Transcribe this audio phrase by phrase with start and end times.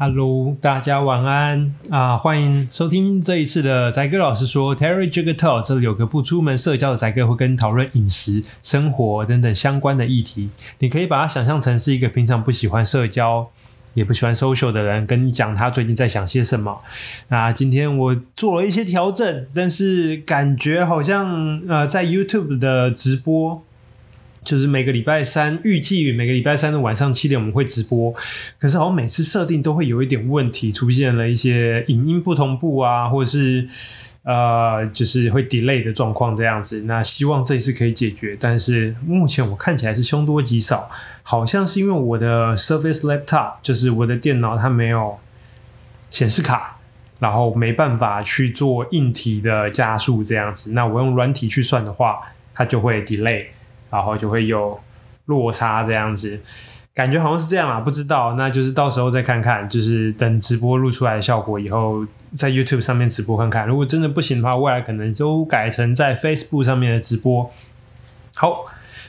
[0.00, 2.16] Hello，大家晚安啊！
[2.16, 5.62] 欢迎收听这一次的宅哥老师说 Terry Jigger Talk。
[5.62, 10.50] 这里有个不出门社交的宅哥，会跟你讨论饮食、生活等等相关的议题。
[10.78, 13.48] 你可以把它想象成是一个平常不喜欢社交，
[13.94, 16.78] 也不喜欢 social 的人，跟你讲他最近在想些什么。
[17.26, 23.64] 那今天我做了一些调整，但是感觉好像呃，在 YouTube 的直播。
[24.48, 28.10] 就是每个礼拜三，预计每个礼拜三的晚上七点我们会直播，
[28.58, 33.68] 可是好像每次设定都会有一点问题，出现了一些影音不同步啊，或者是
[34.22, 36.84] 呃，就是会 delay 的状况这样子。
[36.84, 40.90] 那希望这一次可以解决，但是目前我看起来是凶多吉少，
[41.22, 45.18] 好像是因为我的 Surface Laptop，就是我的电脑它没有
[46.08, 46.78] 显示卡，
[47.18, 50.72] 然后没办法去做硬体的加速这样子。
[50.72, 52.18] 那我用软体去算的话，
[52.54, 53.44] 它就会 delay。
[53.90, 54.78] 然后就会有
[55.26, 56.40] 落差这样子，
[56.94, 63.66] 感觉好像是这样啊，不知道，那就是到时候再看看，就是等直播录出来的效果以后，在 YouTube 上面直播看看。
[63.68, 67.50] 如果真的不行的话，未来可能都改成在 Facebook 上面的直播。
[68.34, 68.66] 好，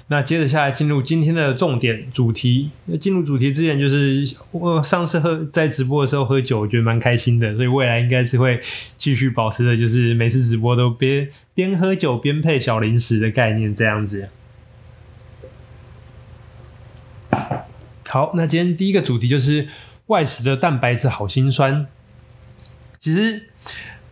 [0.08, 2.72] 那接着下来进入今天的重点主题。
[3.00, 8.60] 进入主题之前，就是我上次喝在直播的时候喝酒，我觉得蛮开心的，所以未来应该是会
[8.98, 14.30] 继续保持的，就是每次直播都边边喝酒边配小零食的概念这样子。
[18.10, 19.68] 好，那今天第一个主题就是
[20.08, 21.86] 外食的蛋白质好心酸。
[23.00, 23.44] 其实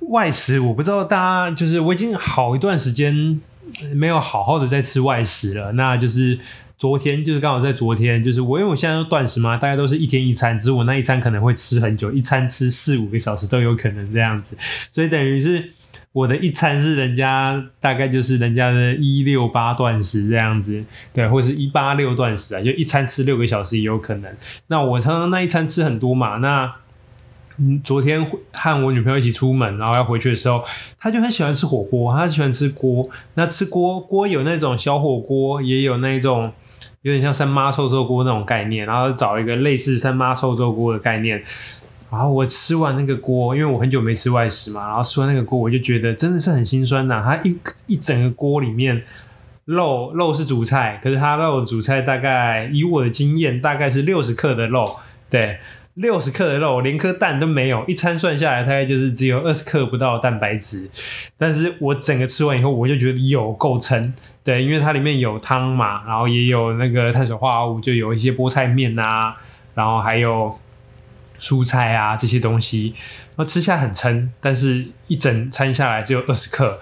[0.01, 3.41] 外食，我不知道大家就是我已经好一段时间
[3.95, 5.71] 没有好好的在吃外食了。
[5.71, 6.37] 那就是
[6.77, 14.55] 昨天，就是刚好在昨天，就是我因为我现在都断食嘛，大概都是一天一餐，只是我那一餐可能会吃很久，一餐吃四五个小时都有可能这样子，
[14.91, 15.73] 所以等于是。
[16.17, 24.31] 我的一餐是人家大概就是人家的一六八断食这样子，对，或者是一八六断食啊，就一餐吃六个小时也有可能。
[24.65, 26.73] 那我常常那一餐吃很多嘛，那
[27.57, 30.63] 嗯，昨天和我女朋友一起出门，然后要回去的时候，
[30.99, 33.07] 她就很喜欢吃火锅，她喜欢吃锅。
[33.35, 36.51] 那吃锅锅有那种小火锅，也有那种
[37.03, 41.43] 有点像三妈臭臭锅那种概念，然后找一个类似三妈臭臭锅的概念。
[42.09, 47.21] 然后我吃完那个锅，因为我很久没吃外食嘛，然后吃完那个锅，我就觉得真的是很心酸呐。
[47.21, 49.03] 它一一整个锅里面，
[49.65, 54.89] 肉肉是主菜，可是它肉主菜大概以我的经验，大概是六十克的肉，
[55.29, 55.59] 对，
[55.95, 60.89] 六十克的肉，连颗蛋都没有，一餐算下来大概就是只有二十克不到蛋白质。
[61.37, 64.13] 但是我整个吃完以后，我就觉得有够撑，
[64.45, 69.35] 对，因为它里面有汤嘛，然后也有那个碳水化合物，就有一些菠菜面啊，
[69.75, 70.57] 然后还有。
[71.39, 72.93] 蔬菜啊，这些东西，
[73.35, 76.79] 那吃下来很撑，但是一整餐下来只有二十克，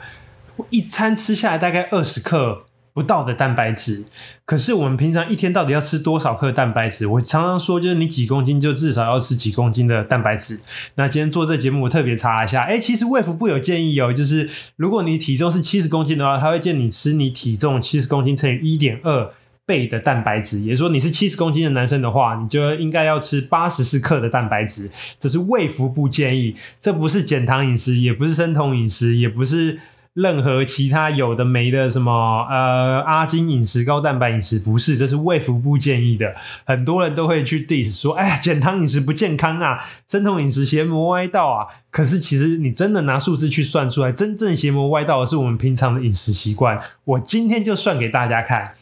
[0.56, 4.06] 我一餐吃下来大概二十克不到的蛋白质。
[4.46, 7.08] 可是我们平常一天到底要吃多少克蛋白质？
[7.08, 10.62] 我常常说，就是你几公斤就至少要吃几公斤的蛋白质。
[10.96, 19.34] 那今天做这节目，我特别查一下，哎，其实卫福部有建议哦，就是如果你体重是七十公斤的话，他会建议你吃你体重七十公斤乘以一点二。
[19.66, 24.92] 倍的蛋白质，也就是说你是七十公斤的男生的话，你就应该要吃八十四克的蛋白质。
[25.20, 29.80] 这是卫福部建议，这不是减糖饮食，也不是生酮饮食，也不是
[30.14, 36.36] 任何其他有的没的什么呃阿金饮食、高蛋白饮食，不是，这是卫福部建议的。
[36.66, 41.66] 很多人都会去 dis 说，哎呀，减糖饮食不健康啊，生酮饮食邪魔歪道啊。
[41.90, 46.80] 可是其实你真的拿数字去算出来，真正邪魔歪道的是我们平常的饮食习惯。
[47.04, 48.76] 我今天就算给大家看。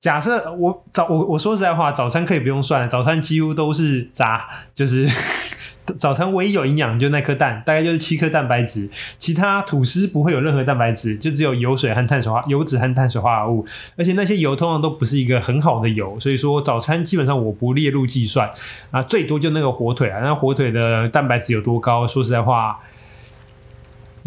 [0.00, 5.08] 假设我早我我说实在话，早餐可以不用算了，早餐几乎都是渣，就是
[5.98, 13.66] 早餐唯一有营养就那颗蛋，大概就是七颗蛋白质，其他吐司不会有任何蛋白质，就只有油水和碳水化油脂和碳水化合物，
[13.96, 18.48] 而且那些油通常都不是一个很好的油，所以说早餐基本上我不列入计算
[18.92, 22.06] 啊，最多就那个火腿啊，那火腿的蛋白质有多高？
[22.06, 22.78] 说实在话。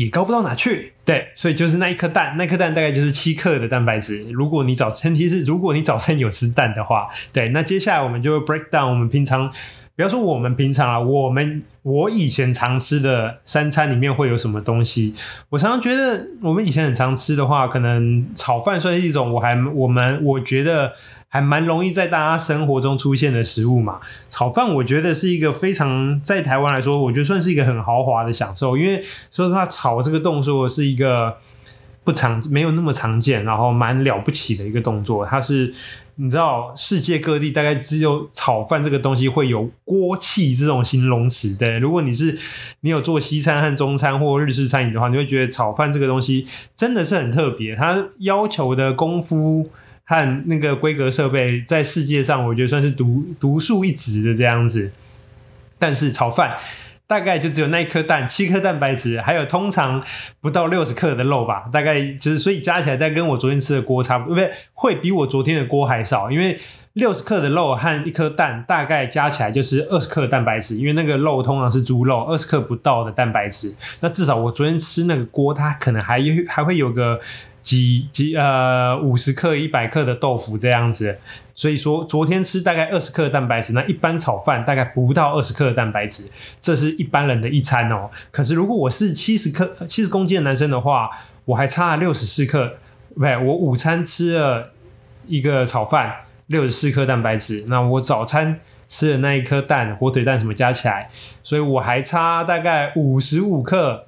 [0.03, 4.25] 也高不到哪去，对，所以就是那一颗蛋，那颗蛋大概就是七克的蛋白质。
[4.31, 9.49] 如果你早餐，其实如果你早餐有吃蛋的话，对，那接下来我们就会 break down 我们平常，
[9.95, 15.13] 不要说我们平常啊，我们我以前常吃的三餐里面会有什么东西。
[15.49, 20.93] 我常常觉得我们以前很常吃的话，可能炒饭算是一种，我还我们我觉得。
[21.33, 29.01] 还蛮容易在大家生活中出现的食物嘛，炒饭我觉得是一个非常在台湾来说，我觉得算是一个很豪华的享受，因为
[29.31, 31.37] 说实话，炒这个动作是一个
[32.03, 35.25] 不常没有那么常见，然后蛮了不起的一个动作。
[35.25, 35.73] 它是
[36.15, 41.57] 你知道，世界各地大概只有炒饭这个东西会有锅气这种形容词。
[41.57, 42.37] 对，如果你是
[42.81, 46.45] 你有做西餐和中餐或日式餐饮的话，你会觉得炒饭这个东西
[46.75, 49.69] 真的是很特别，它要求的功夫。
[50.05, 54.91] 和那个规格设备在世界上，我觉得算是独独树一帜的这样子。
[55.77, 56.57] 但是炒饭。
[57.07, 60.01] 大概就只有那一颗蛋，七颗蛋白质，还有通常
[60.39, 61.65] 不到六十克的肉吧。
[61.69, 66.31] 大概就是，所以加起来再跟我昨天吃的锅差不多，不对，会比我昨天的锅还少。
[66.31, 66.57] 因为
[66.93, 70.77] 六十克的肉和一颗蛋，大概加起来就是二十克蛋白质。
[70.77, 73.75] 因为那个肉通常是猪肉，二十克不到的蛋白质。
[73.99, 77.19] 那至少我昨天吃那个锅，它可能还有还会有个。
[77.61, 81.19] 几几呃五十克一百克的豆腐这样子，
[81.53, 86.29] 所以说昨天吃大概二十克蛋白质，那一般炒饭大概不到二十克的蛋白质，
[86.59, 88.09] 这是一般人的一餐哦。
[88.31, 91.11] 可是如果我是七十克七十公斤的男生的话，
[91.45, 92.77] 我还差六十四克，
[93.13, 94.71] 不对，我午餐吃了
[95.27, 96.15] 一个炒饭
[96.47, 101.09] 六十四克蛋白质，那我早餐吃的那一颗蛋火腿蛋什么加起来，
[101.43, 104.05] 所以我还差大概五十五克。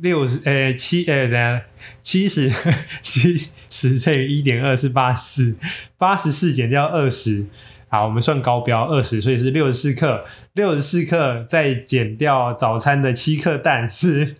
[0.00, 1.62] 六十，呃，七，呃，等下，
[2.02, 2.50] 七十，
[3.02, 5.56] 七十乘以一点二是八十，
[5.96, 7.46] 八十四减掉二十，
[7.88, 14.34] 好，我们算高标二十，所以是六十四克，六十四克再减掉早餐的七克蛋是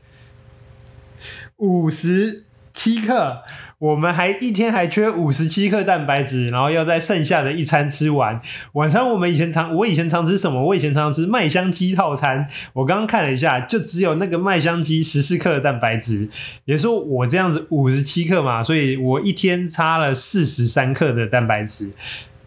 [1.56, 2.45] 五十
[2.76, 3.42] 七克。
[3.78, 8.40] 我们还一天还缺五十七克蛋白质，然后要在剩下的一餐吃完。
[8.72, 10.64] 晚餐我们以前常，我以前常吃什么？
[10.64, 12.48] 我以前常吃麦香鸡套餐。
[12.72, 16.30] 我刚刚看了一下，就只有那个麦香鸡十四克的蛋白质，
[16.64, 21.92] 也说我这样子五十七克嘛，所以我一天差了四十三克的蛋白质，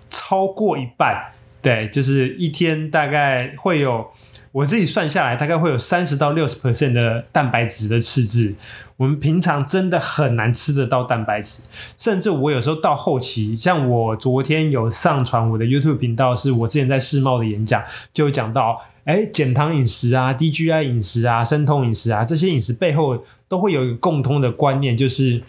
[0.10, 1.34] 超过一半。
[1.62, 4.10] 对，就是一天大概会有，
[4.52, 8.56] 我自己算下来大概会有三十到六十 percent 的蛋白质的赤字。
[9.00, 11.64] 我们平常真的很难吃得到蛋白质，
[11.98, 17.82] 甚至我有时候到后期，像我昨天有上传我的 YouTube 频道，是我之前在世贸的演讲，
[18.14, 25.42] 就有讲到，哎，减糖饮食啊、低 GI 饮食啊、生酮饮食啊，这些饮食背后都会有一个共通的观念，就是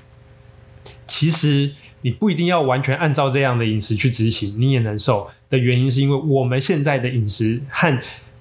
[1.09, 5.29] 其实你不一定要完全按照这样的饮食去执行，你也能瘦。
[5.51, 7.99] 的原因，是因为我们现在的饮食和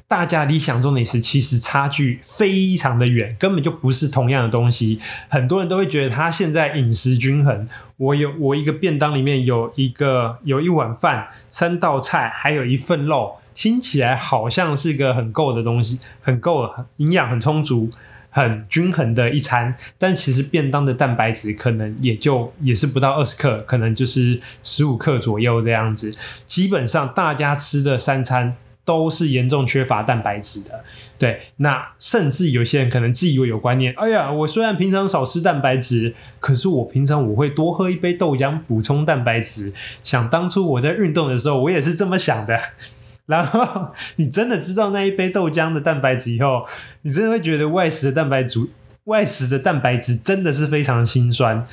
[0.10, 5.00] 大家理想中的饮食其实差距非常的远，根本就不是同样的东西。
[5.28, 16.68] 很多人都会觉得他现在饮食均衡，我有我一个便当里面有一个有一碗饭、三道菜，还有一份肉，听起来好像是个很够的东西，很够，
[16.98, 17.92] 营养很充足、
[18.32, 19.76] 很均衡的一餐。
[20.00, 26.12] 但其实便当的蛋白质可能也就也是不到二十克，可能就是十五克左右这样子。
[26.48, 28.56] 基本上大家吃的三餐。
[28.90, 30.84] 都是严重缺乏蛋白质的，
[31.16, 31.40] 对。
[31.58, 39.72] 那甚至有些人可能自以为有观念，哎呀，我虽然平常少吃蛋白质，可是我平常我会多喝一杯豆浆补充蛋白质。
[40.04, 42.60] 想当初我在运动的时候，我也是这么想的。
[43.28, 46.66] 然后你真的知道那一杯豆浆的蛋白质以后，
[47.04, 48.68] 你真的会觉得外食的蛋白质，
[49.04, 51.64] 外食的蛋白质真的是非常心酸。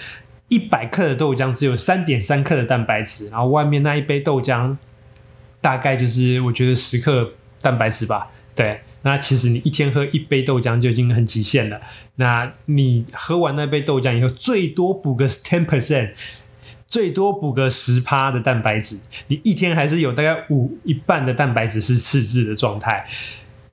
[0.48, 4.76] 一百克的豆浆只有三点三克的蛋白质，然后外面那一杯豆浆。
[5.66, 8.80] 大概就是我觉得十克蛋白质吧，对。
[9.02, 11.80] 那其实你一天喝一杯豆浆就已经很极限了。
[12.16, 16.12] 那你喝完那杯豆浆以后，最多补个 ten percent，
[16.86, 23.04] 最多补个十趴的蛋白质，你一天还是有大概五一半的蛋白质是赤字的状态。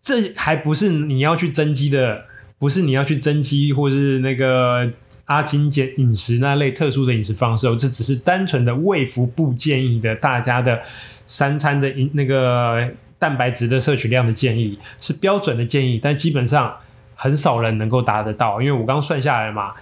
[0.02, 2.26] 这还不是你要去增肌的，
[2.58, 4.92] 不是你要去增肌或是那个
[5.26, 10.82] 阿金减饮食那类特殊的饮食方式哦，这只是单纯的胃服部建议的大家的。
[11.28, 16.76] 三餐的那个蛋白质的摄取量的建议是标准的建议，但基本上
[17.16, 18.62] 很少人能够达得到。
[18.62, 19.74] 因为我刚算下来嘛，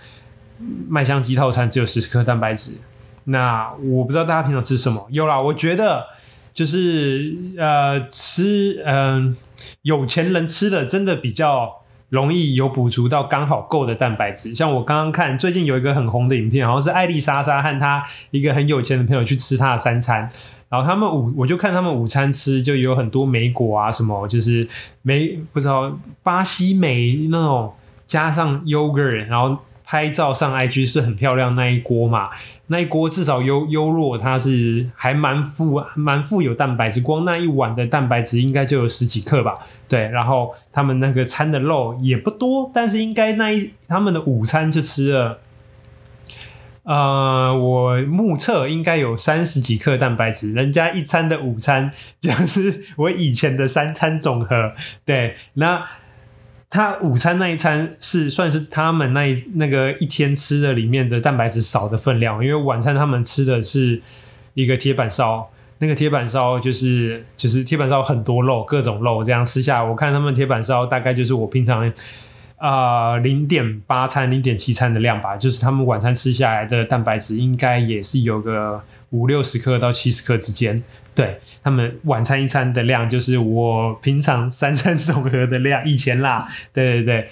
[0.87, 2.79] 麦香鸡套餐只有十克蛋白质。
[3.25, 5.07] 那我不知道大家平常吃什么？
[5.11, 6.05] 有啦，我觉得
[6.53, 9.35] 就是呃吃嗯、
[9.83, 14.53] 有钱人吃的真的比较容易有补足到刚好够的蛋白质。
[14.53, 20.29] 像我刚刚看最近有一个很红的影片，好像是艾丽莎莎和她一个很有钱的朋友去吃她的三餐。
[20.71, 24.65] 然后他们午，我就看他们午餐吃，就有很多莓果啊，什么就是
[25.01, 25.91] 莓，不知道
[26.23, 27.73] 巴西莓那种，
[28.05, 32.29] 加上 yogurt，然后拍照上 IG 是很漂亮那一锅嘛，
[32.67, 39.59] 那一锅至少优优若它是还蛮富蛮富有蛋白质，光那一碗的蛋白质应该就有十几克吧，
[39.89, 45.39] 对，然后他们那个餐的肉也不多，但是应该那一他们的午餐就吃了。
[46.83, 54.73] 呃，我目测应该有三十几克蛋白质，人家一餐的午餐就是我以前的三餐总和。
[55.05, 55.85] 对，那
[56.71, 64.01] 他午餐那一餐是算是他们那一那个一天吃的里面的蛋白质少的分量，因为晚餐他们吃的是
[64.55, 71.93] 一个铁板烧，那个铁板烧就是就是铁板烧很多肉，各种肉这样吃下来，我看他们铁板烧大概就是我平常。
[72.61, 80.83] 啊，零点八餐、零点七餐的量吧，就是他们晚餐吃下来的蛋白质应该也是有个五六十克到七十克之间。
[81.13, 87.27] 对，他们晚餐一餐的量就是我平常三餐总和的量，以前啦，对对对。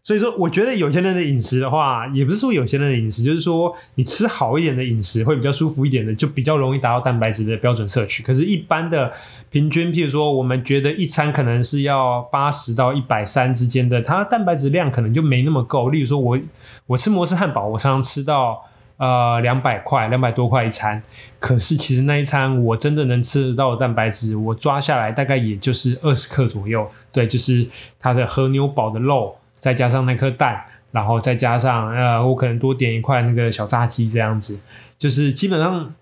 [0.00, 8.22] 所以说，我觉得有些人的饮食的话，也不是说有些人的饮食，就是说你吃好一点的饮食会比较舒服一点的，就比较容易达到蛋白质的标准摄取。
[8.22, 9.12] 可是，一般的
[9.50, 15.90] 平均，譬如说，我们觉得一餐可能是要八十到一百三之间的，它蛋白质量可能就没那么够。
[15.90, 16.38] 例如说我
[16.86, 18.62] 我吃摩斯汉堡，我常常吃到。
[18.98, 21.02] 呃，两百块，两百多块一餐，
[21.38, 26.90] 可是其实那一餐我真的能吃得到的蛋白质，我抓下来大概也就是二十克左右。
[27.12, 27.66] 对，就是
[27.98, 34.60] 它的和牛堡的肉，再加上那颗蛋，然后再加上呃，我可能多点一块那个小炸鸡这样子，
[34.96, 35.94] 就是基本上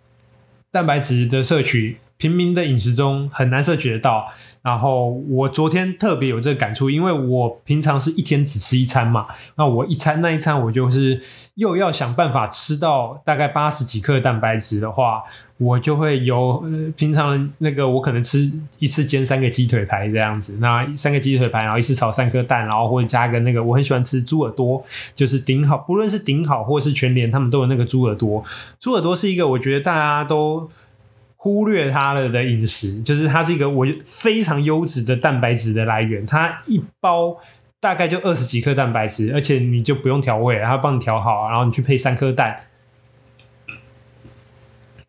[0.70, 4.28] 蛋白质的摄取，平民的饮食中很难摄取得到。
[4.64, 11.20] 然后我昨天特别有这个感触，因为我平常是一天只吃一餐嘛，那我一餐那一餐我就是
[11.56, 15.22] 又要想办法吃到大概八十几克蛋白质的话，
[15.58, 16.64] 我就会有、
[16.96, 24.82] 平常那个我可能吃一次煎三个鸡腿排这样子，那三个鸡腿排，然后一次炒三颗蛋，然后或者加个那个我很喜欢吃猪耳朵，
[25.14, 28.42] 就是顶好，不论是顶好或是全联，他们都有那个猪耳朵，
[28.80, 30.70] 猪耳朵是一个我觉得大家都。
[31.44, 36.24] 忽略它了的饮食，就是它是一个我非常优质的蛋白质的来源。
[36.24, 37.36] 它一包
[37.80, 42.56] 大概就二十几克蛋白质，而且你就不用调味，它帮你调好，然后你去配三颗蛋，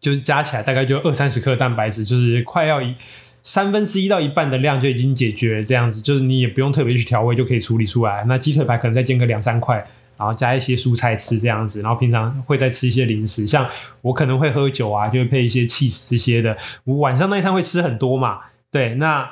[0.01, 2.95] 就是加起来大概就二三十克蛋白质，就是快要一
[3.41, 5.63] 三分之一到一半的量就已经解决。
[5.63, 8.25] 这样子就是你也不用特别去调味就可以处理出来。
[8.27, 9.87] 那鸡腿排可能再煎个两三块。
[10.17, 13.67] 然后加一些蔬菜吃这样子，然后平常会再吃一些零食，像
[14.01, 16.55] 我可能会喝酒啊，就会配一些 cheese 这些的。
[16.83, 18.39] 我晚上那一餐会吃很多嘛，
[18.71, 19.29] 对，那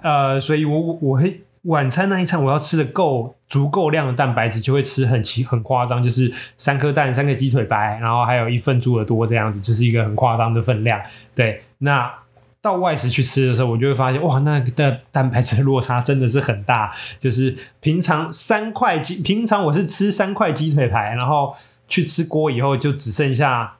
[0.00, 11.00] 呃，所以我我会晚餐那一餐我要吃的够足够量的蛋白质，就会吃很奇很夸张，就是三颗蛋、三个鸡腿白，然后还有一份猪耳朵这样子，就是一个很夸张的分量。
[11.34, 12.21] 对，那。
[12.62, 16.94] 到外食去吃的时候，我就会发现，哇，那个的蛋白质落差真的是很大。
[17.18, 21.54] 就是平常三块鸡，平常我是吃三块鸡腿排，然后
[21.88, 23.74] 去吃锅以后，就只剩下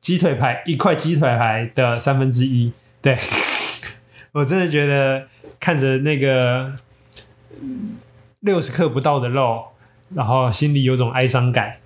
[0.00, 2.72] 鸡腿排一块鸡腿排的三分之一。
[3.00, 3.16] 对，
[4.32, 5.28] 我真的觉得
[5.60, 6.72] 看着那个
[8.40, 9.66] 六十克不到的肉，
[10.12, 11.76] 然后心里有种哀伤感。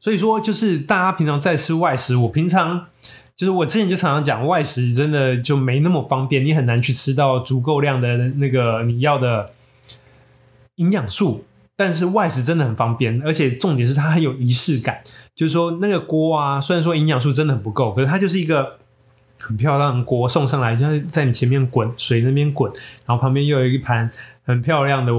[0.00, 2.86] 所以说，就是大家平常在吃外食，我平常
[3.36, 9.52] 就是我之前就常常讲，外食真的就没那么方便，你很难去吃到足够量的那个你要的
[10.76, 11.44] 营养素。
[11.76, 15.02] 但是外食真的很方便，而且重点是它很有仪式感。
[15.34, 18.76] 就是说那个锅啊，虽然说营养素真的很不够，可是它就是一个
[19.38, 22.70] 很漂亮的锅送上来，就在你前面滚，水那边滚，
[23.06, 24.10] 然后旁边又有一盘
[24.44, 25.12] 很漂亮的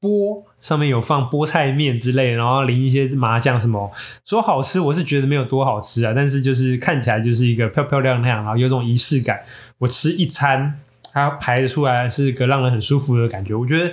[0.00, 0.42] 钵。
[0.60, 3.90] 上面有放菠菜面之类，然后淋一些麻酱什么，
[4.24, 9.40] 说好吃，我是觉得没有多好吃啊，但是就是看起来就是一个漂漂亮亮，然后有种仪式感。
[9.78, 10.80] 我吃一餐，
[11.12, 13.54] 它排出来是一个让人很舒服的感觉。
[13.54, 13.92] 我觉得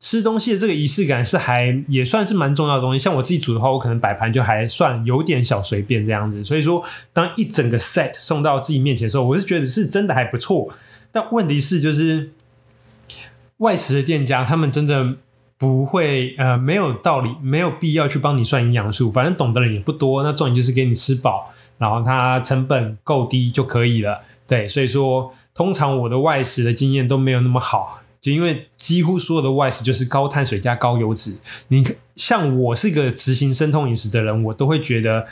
[0.00, 2.98] 吃东西的这个仪式感是还也算是蛮重要的东西。
[2.98, 6.42] 像我自己煮的话，我可能摆盘就还算有点小随便这样子。
[6.42, 6.82] 所以说，
[7.12, 10.72] 当一整个 set 送到自己面前的时候，我是觉得是真的还不错。
[11.12, 12.30] 但问题是，就是
[13.58, 15.16] 外食的店家他们真的。
[15.58, 20.22] 不会，呃，没有道理，没有必要去帮你算营养素，反正懂的人也不多。
[20.22, 24.20] 那重点就是给你吃饱，然后它成本够低就可以了。
[24.46, 31.40] 对，所以说，通常我的外食的经验都没有那么好，就因为几乎所有的外食就是高碳水加高油脂。
[31.68, 31.84] 你
[32.14, 35.26] 像我是一个执行生酮饮食的人，我都会觉得。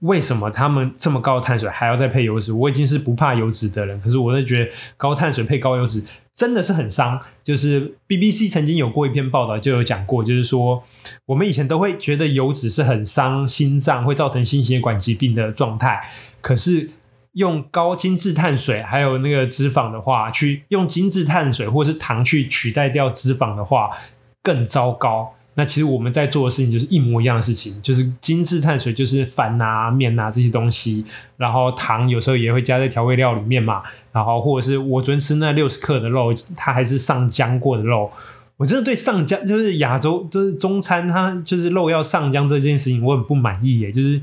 [0.00, 2.52] 为什么他们这么高碳水还要再配油脂？
[2.52, 6.04] 我已经是不怕油脂的人，可是我就觉得高碳水配高油脂
[6.36, 7.20] 真的是很伤。
[7.42, 10.84] 就是 BBC 曾经有过一篇报道，就有讲过，就是说
[11.24, 16.00] 我们以前都会觉得油脂是很伤心脏，会造成心血管疾病的状态。
[16.40, 16.90] 可是
[17.32, 23.96] 用高精致碳水还有那个脂肪的话，去用精致碳水或是糖去取代掉脂肪的话，
[24.42, 25.35] 更糟糕。
[25.58, 31.02] 那其实我们在做的事情就是一模一样的事情，就是精致碳水就是饭啊、面啊这些东西，
[31.38, 33.82] 然后糖有时候也会加在调味料里面嘛，
[34.12, 38.10] 然后或者是我昨天吃那六十克的肉，它还是上浆过的肉。
[38.58, 44.20] 我真的对上浆就是亚洲就是中餐，它就是肉要上浆这件事情我很不满意耶，就是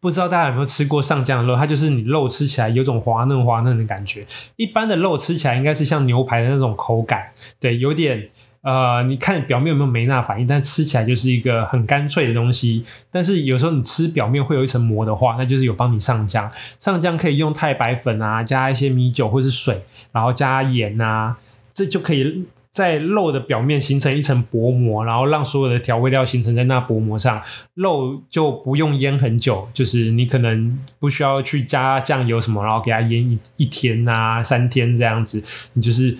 [0.00, 8.28] 不知道大家有没有吃过上浆的肉，它就是你肉吃起来有种滑嫩滑嫩的感觉，一般的肉吃起来应该是像牛排的那种口感，对，有点。
[8.62, 12.84] 呃，你看表面有没有梅纳反应，但吃起来就是一个很干脆的东西。
[13.10, 16.50] 但是有时候你吃表面会有一层膜的话，那就是有帮你上浆。
[16.78, 19.74] 上浆可以用太白粉啊，加一些米酒或是水，
[20.12, 21.38] 然后加盐啊，
[21.72, 27.42] 这就可以在肉的表面形成一层薄膜，然后让所有的调味料形成在那薄膜上，
[27.74, 36.16] 肉就不用腌很久，就是你可能不需要去加酱油什么，然后给它腌一一天啊、三天这样子，你就是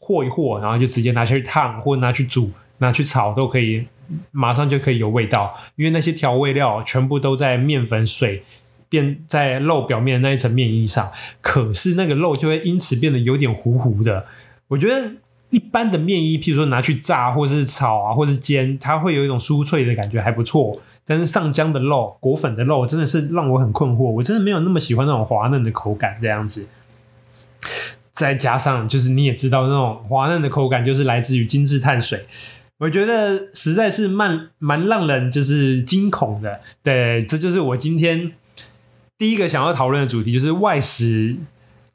[0.00, 3.86] 和一和，然后就直接拿去烫或者拿去煮、拿去炒都可以，
[4.30, 8.42] 马上就可以有味道，因为那些调味料全部都在面粉水。
[8.88, 11.10] 变在肉表面的那一层面衣上，
[11.40, 14.26] 可是那个肉就会因此变得有点糊糊的。
[14.68, 15.12] 我觉得
[15.48, 20.78] 一般的面衣，譬如说拿去炸或是炒啊，或是煎，它会有一种酥脆的感觉，还不错。
[21.06, 24.10] 但是上浆的肉、裹粉的肉，真的是让我很困惑。
[24.10, 26.68] 我真的没有那么喜欢那种滑嫩的口感这样子。
[28.22, 32.24] 再加上就是你也知道，那种滑嫩的口感就是来自于精致碳水，
[32.78, 36.60] 我觉得实在是蛮蛮让人就是惊恐的。
[36.84, 38.32] 对，这就是我今天。
[39.18, 41.36] 第一个想要讨论的主题就是外食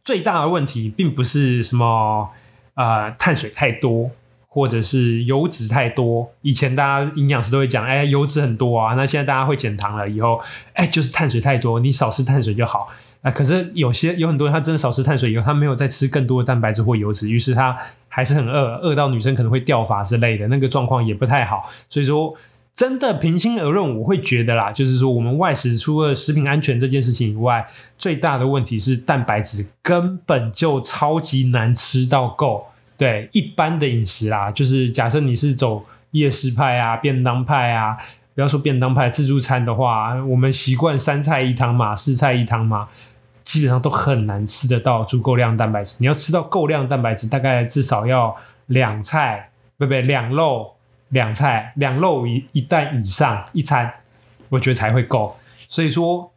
[0.02, 2.30] 最大的问题，并不是什么
[2.76, 4.12] 呃碳水太多，
[4.58, 6.28] 或者是油脂太多。
[6.42, 8.96] 以前大家营养师都会讲，哎，油脂很多啊。
[8.96, 10.42] 那现在大家会减糖了以后，
[10.74, 12.90] 哎，就是碳水太多，你少吃碳水就好。
[13.22, 17.78] 啊，可是有些有很多人他真的少吃碳水以后，他没有再吃更多的蛋白质或油脂，于是他
[18.10, 21.70] 还是很饿，饿到女生可能会掉发之类的，那个状况也不太好。
[21.88, 22.36] 所以说。
[22.78, 27.66] 真的，平心而论，我会觉得啦，就是说，我们外食除了食品安全这件事情以外，
[27.98, 32.68] 最大的问题是蛋白质根本就超级难吃到够。
[32.98, 37.98] 对，一般的饮食啦，就是假设你是走夜市派啊、便当派啊，
[38.34, 42.88] 不要说便当派，自助餐的话，我们习惯三菜一汤嘛、四菜一汤嘛，
[43.44, 45.96] 基本上都很难吃得到足够量蛋白质。
[46.00, 48.36] 你要吃到够量蛋白质，大概至少要
[48.66, 50.74] 两菜，不不，两肉。
[51.12, 53.94] 两菜两肉一一蛋以上一餐，
[54.50, 55.38] 我觉得才会够。
[55.70, 56.30] 所以说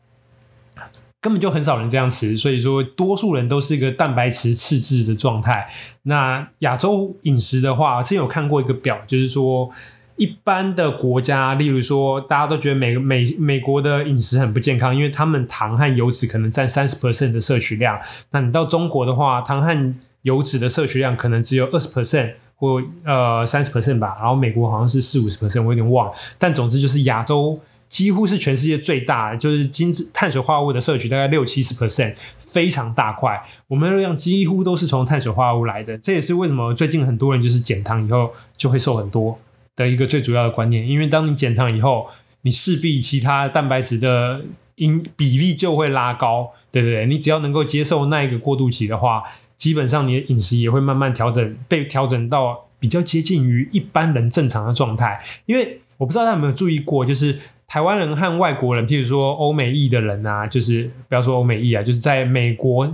[1.20, 2.36] 根本就很少人这样吃。
[2.36, 5.68] 所以说多数人都是一个蛋白质赤字的状态。
[6.02, 9.70] 那亚洲饮食的话，之前有看过一个表，就是说
[10.16, 17.98] 一般的国家，例如说大家都觉得美美美国的饮食很不健康，因为他们糖和油脂可能占三十 percent 的摄取量。
[18.30, 22.32] 那你到中国的话，糖和油脂的摄取量可能只有二十 percent。
[22.60, 26.12] 或呃三十 percent 吧，然后美国好像是四五十 percent，我有点忘。
[26.38, 27.58] 但总之就是亚洲
[27.90, 33.42] 几乎是全世界最大，就是精致碳水化合物的摄取大概六七十 percent，非常大块。
[33.68, 39.38] 我们的量几乎都是从碳水化合物来的，这也是为什么最近很多人就是减糖以后就会瘦很多
[39.76, 40.88] 的一个最主要的观念。
[40.88, 42.08] 因为当你减糖以后，
[42.42, 44.42] 你势必其他蛋白质的
[44.76, 47.04] 因比例就会拉高，对不对？
[47.06, 49.24] 你只要能够接受那一个过渡期的话。
[49.60, 55.20] 基本上你的饮食也会慢慢调整，被调整到比较接近于一般人正常的状态。
[55.44, 57.38] 因为我不知道大家有没有注意过，就是
[57.70, 62.92] 台湾人和外国人，譬如说欧美裔的人啊，就是不要说欧美裔啊，就是在美国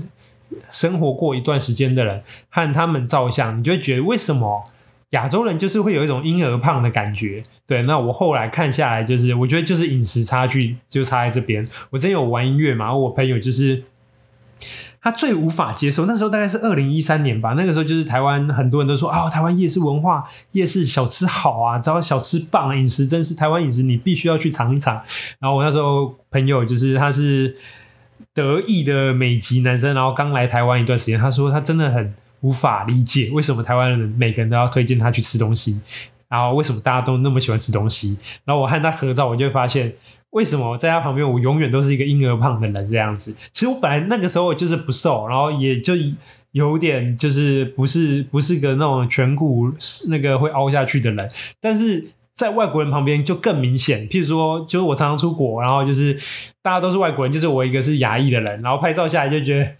[0.70, 4.66] 生活过一段时间的人，和他们照相，你就会觉得为什么
[5.12, 7.42] 亚洲人就是会有一种婴儿胖的感觉？
[7.66, 11.66] 对，那我后来看下来，就是我觉得就是饮食差距就差在这边。
[11.88, 13.82] 我之前有玩音乐嘛，我朋友就是。
[15.06, 17.52] 他最无法接受，那时候大概是二零一三年吧。
[17.56, 24.96] 那个时候就是台湾很多人都说啊、哦，台湾夜市文化、夜市小吃好啊，知道小吃棒，饮食真是台湾饮食，你必须要去尝一尝。
[25.38, 27.56] 然后我那时候朋友就是他是
[28.34, 35.78] 得意的美籍男生，然后刚来台湾一段时间，他说他真的很无法理解为什么台湾人每个人都要推荐他去吃东西，
[36.28, 38.16] 然后为什么大家都那么喜欢吃东西。
[38.44, 39.94] 然后我和他合照，我就会发现。
[40.36, 43.34] 为什么在他旁边，我永远都是一个婴儿胖的人这样子？
[43.52, 45.94] 其实我本来那个时候就是不瘦，然后也就
[46.52, 49.72] 有点就是不是不是个那种颧骨
[50.10, 54.06] 那个会凹下去的人，但是在外国人旁边就更明显。
[54.10, 56.14] 譬如说，就是我常常出国，然后就是
[56.62, 59.70] 大家都是外国人，就是我一个是亚裔的人，然后拍照下来就觉得。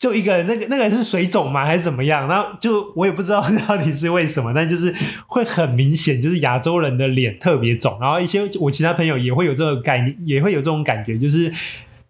[0.00, 1.66] 就一个人，那个那个是水肿吗？
[1.66, 2.26] 还是怎么样？
[2.26, 4.92] 然后就我也不知道到底是为什么，但就是
[5.26, 7.98] 会很明显，就是亚洲人的脸特别肿。
[8.00, 11.52] 然后一些我其他朋友也会有这种概念，也会有这种感觉，就是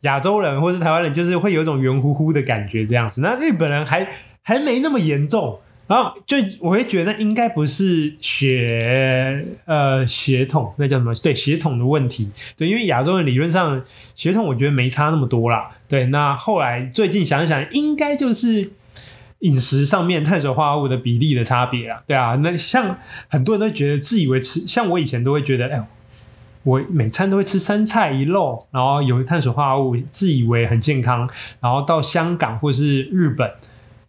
[0.02, 3.20] 亚洲人或是台湾人，就是会有一种圆乎乎的感觉这样子。
[3.22, 4.08] 那日本人还
[4.40, 5.58] 还没那么严重。
[5.90, 11.12] 然后就我会觉得应该不是血呃血统，那叫什么？
[11.16, 12.30] 对，血统的问题。
[12.56, 13.82] 对，因为亚洲人理论上
[14.14, 15.68] 血统我觉得没差那么多啦。
[15.88, 18.70] 对，那后来最近想想，应该就是
[19.40, 22.04] 饮食上面碳水化合物的比例的差别啦。
[22.06, 25.84] 对啊，那像很多人都觉得自以为吃，像我以前都会觉得，哎，
[26.62, 31.28] 我每餐都会吃三菜一肉，然后有碳水化合物，自以为很健康。
[31.58, 33.50] 然后到香港或是日本。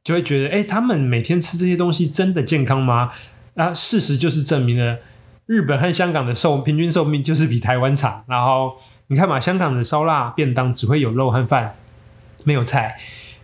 [0.04, 3.12] 就会觉得，哎，他们每天吃这些东西真的健康吗？
[3.54, 4.98] 那事实就是证明了，
[5.46, 8.24] 日本和香港的寿平均寿命就是比台湾长。
[8.28, 8.76] 然后
[9.08, 11.76] 你看嘛，香港的烧腊便当只会有肉和饭，
[12.44, 12.96] 没有菜；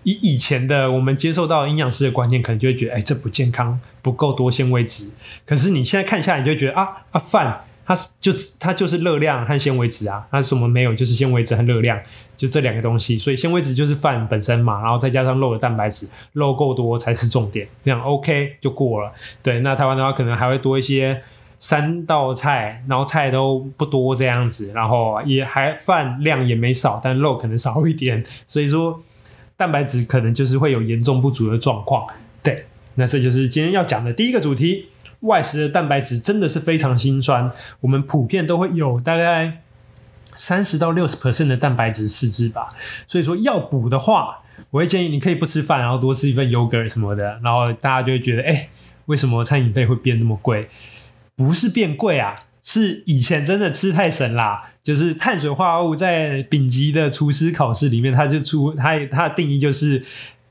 [0.04, 5.12] 以以前的我们接受到营养师的观念，可能就会觉得，哎，这不健康，不够多纤维质。
[5.46, 11.98] 可是你现在看下来，你就觉得啊啊，饭它就它就是热量和纤维质啊，它什么没有，就是纤维质和热量，
[12.36, 13.18] 就这两个东西。
[13.18, 19.12] 所以纤维质就是饭本身嘛，然后再加上肉的蛋白质，肉够多才是重点，这样 OK 就过了。
[19.42, 21.22] 对，那台湾的话，可能还会多一些。
[21.60, 29.02] 三道菜，然后菜都不多这样子，然后也还饭量也没少，但肉可能少一点，所以说
[29.56, 32.06] 蛋白质可能就是会有严重不足的状况。
[32.44, 34.86] 对，那这就是今天要讲的第一个主题：
[35.28, 37.52] 外食的蛋白质真的是非常辛酸。
[37.82, 39.62] 我们普遍都会有大概
[40.36, 42.70] 三十到六十 percent 的蛋白质赤字吧，
[43.06, 44.40] 所以说要补的话，
[44.72, 48.70] 我会建议你可以不吃饭，然后多吃一份 yogurt 什么的，然后大家就会觉得，哎，
[49.06, 50.70] 为什么餐饮费会变那么贵？
[51.36, 54.72] 不是变贵啊，是以前真的吃太省啦。
[54.84, 60.02] 就是碳水化合物在丙级的厨师考试里面，它就出它它的定义就是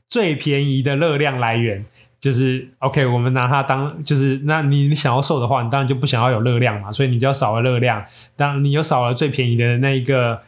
[0.07, 1.83] 最便宜的热量来源。
[2.19, 8.03] 就是 OK，我们拿它当就是，那你想要瘦的话，你当然就不想要有热量嘛，所以你就要少了热量。
[8.35, 10.41] 当你有少了最便宜的那一个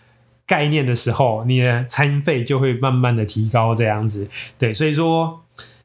[0.45, 4.29] 概念的时候，你的餐费就会慢慢的提高，这样子。
[4.57, 5.41] 对，所以说。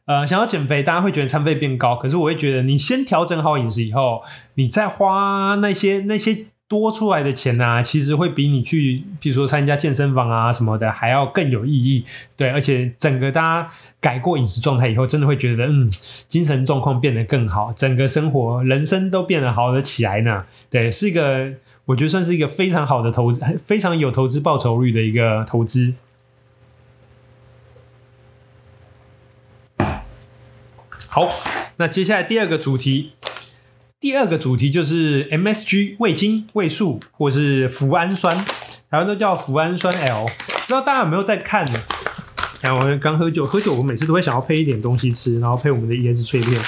[0.07, 4.23] 呃，想要减肥，大家会觉得餐费变高，可是我会觉得，你先调整好饮食以后，
[4.57, 12.05] 你再花那些那些多出来的钱啊，其实会比你去，比如说参加健身房啊什么的，还要更有意义。
[12.37, 15.90] 对，而且整个大家改过饮食状态以后，真的会觉得，嗯，
[16.27, 20.46] 精神状况变得更好，整个生活人生都变得好了起来呢。
[20.70, 21.53] 对，是一个
[21.85, 25.94] 我觉得算是一个非常好的投资，非常有投资报酬率的一个投资。
[31.11, 31.29] 好，
[31.77, 33.12] 那接下来第二个主题，
[34.04, 38.36] 第二个主题就是 MSG 味精、味素或是脯氨酸，
[38.90, 40.26] 台湾都叫脯氨酸 L。
[40.26, 41.80] 不知道大家有没有在看呢？
[42.60, 46.60] 哎，我刚喝酒，喝酒我每次都会想要配一点东西吃，然后配我们的椰子脆片。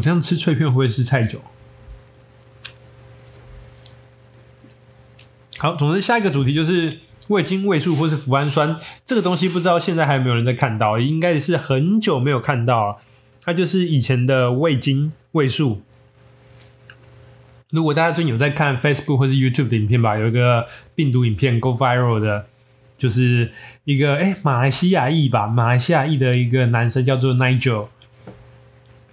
[0.00, 1.40] 这样吃脆片会不会吃太久？
[5.58, 10.98] 好，总之下一个主题就是味精、味素或是脯氨酸这个东西，不知道现在还有没有人在看到？
[10.98, 13.00] 应该是很久没有看到。
[13.42, 15.82] 它就是以前的味精、味素。
[17.70, 22.46] 如果大家最近有在看 Facebook 或是 YouTube 的影片吧，有一个病毒影片 Go Viral 的，
[22.98, 23.50] 就是
[23.84, 27.88] 一个哎马来西亚裔吧，马来西亚裔的一个男生叫做 Nigel。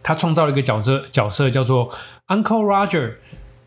[0.08, 1.92] 他创造了一个角色，角色叫做
[2.28, 3.16] Uncle Roger。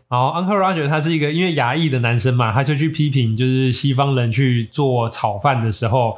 [0.09, 6.17] 然后 Uncle Roger 他是一个因为牙裔的男生嘛，他就去批评就是西方人去做炒饭的时候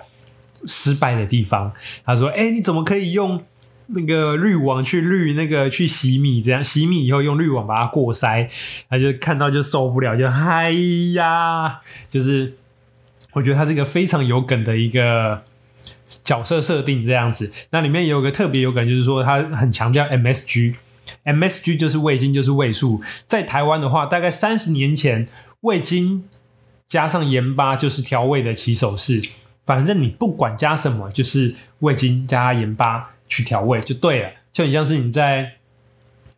[0.65, 1.73] 失败的地方。
[2.05, 3.43] 他说：“哎，你怎么可以用
[3.87, 6.41] 那个滤网去滤那个去洗米？
[6.41, 8.47] 这样洗米以后用滤网把它过筛。”
[8.89, 10.71] 他就看到就受不了，就嗨
[11.15, 11.81] 呀！
[12.09, 12.53] 就是
[13.33, 15.43] 我觉得他是一个非常有梗的一个。
[16.21, 23.01] 角色设定这样子，那里面也有个特别有感，就是说他很强调 MSG，MSG 就是味精，就是味素。
[23.25, 25.27] 在台湾的话，大概三十年前，
[25.61, 26.25] 味精
[26.87, 29.21] 加上盐巴就是调味的起手式。
[29.65, 34.29] 反正你不管加什么，就是味精加盐巴去调味就对了。
[34.51, 35.53] 就很像是你在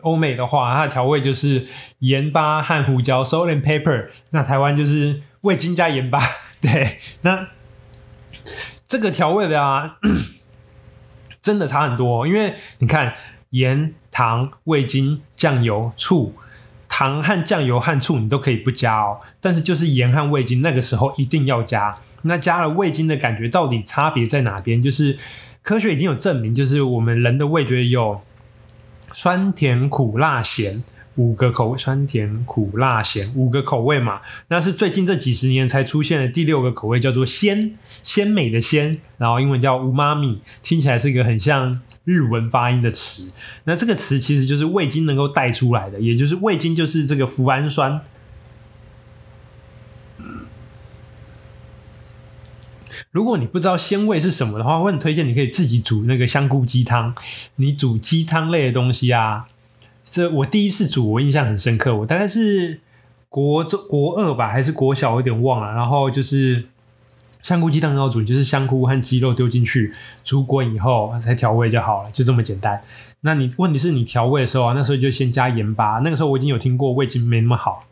[0.02, 1.66] 欧美的话，它的调味就是
[2.00, 4.10] 盐巴和胡椒 （salt and pepper）。
[4.30, 6.22] 那台湾就是味精加盐巴。
[6.62, 7.48] 对，那。
[8.88, 9.98] 这个调味的啊，
[11.42, 12.28] 真的差很多。
[12.28, 13.14] 因为你看，
[13.50, 16.34] 盐、糖、味精、酱油、醋，
[16.88, 19.20] 糖和酱油和醋你都可以不加哦。
[19.42, 21.98] 但是就是盐和味精，那个时候一定要加。
[22.24, 24.82] 那加了味精的感觉到底差别在哪边？
[24.82, 25.18] 就是
[25.62, 28.22] 科学已经有证明，就是我们人的味觉有
[29.14, 30.84] 酸、甜、苦、辣、咸。
[31.16, 34.22] 五个口味，酸甜苦辣咸，五个口味嘛。
[34.50, 43.32] 那是最近这几十年才出现的第六个口味，叫做鲜，鲜美的鲜，然后英文叫 umami，听起来是一个很像日文发音的词。
[43.64, 48.02] 那这个词其实就是味精能够带出来的，也就是味精就是这个脯氨酸。
[53.12, 57.16] 如果你不知道鲜味是什么的话，我很推荐你可以自己煮那个香菇鸡汤。
[57.56, 59.46] 你煮鸡汤类的东西啊。
[60.06, 61.96] 这我第一次煮，我印象很深刻。
[61.96, 62.80] 我大概是
[63.28, 65.74] 国中国二吧，还是国小，我有点忘了。
[65.74, 66.66] 然后就是
[67.42, 72.80] 香菇鸡汤要煮，就是香菇和鸡肉丢进去煮滚以后再调味就好了，就这么简单。
[73.22, 76.00] 那你问题是你调味的时候啊，那时候就先加盐巴。
[76.04, 77.86] 那个时候我已经有听过味精没那么好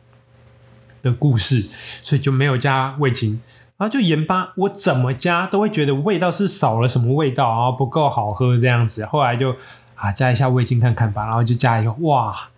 [1.02, 1.62] 的故事，
[2.04, 3.42] 所以就没有加味精。
[3.76, 9.04] 然后就盐巴，我怎么加都会觉得味道是少了什么味道，然后不够好喝这样子。
[9.04, 9.56] 后来就
[10.04, 12.50] 啊加一下味精看看吧，然后就加一个哇，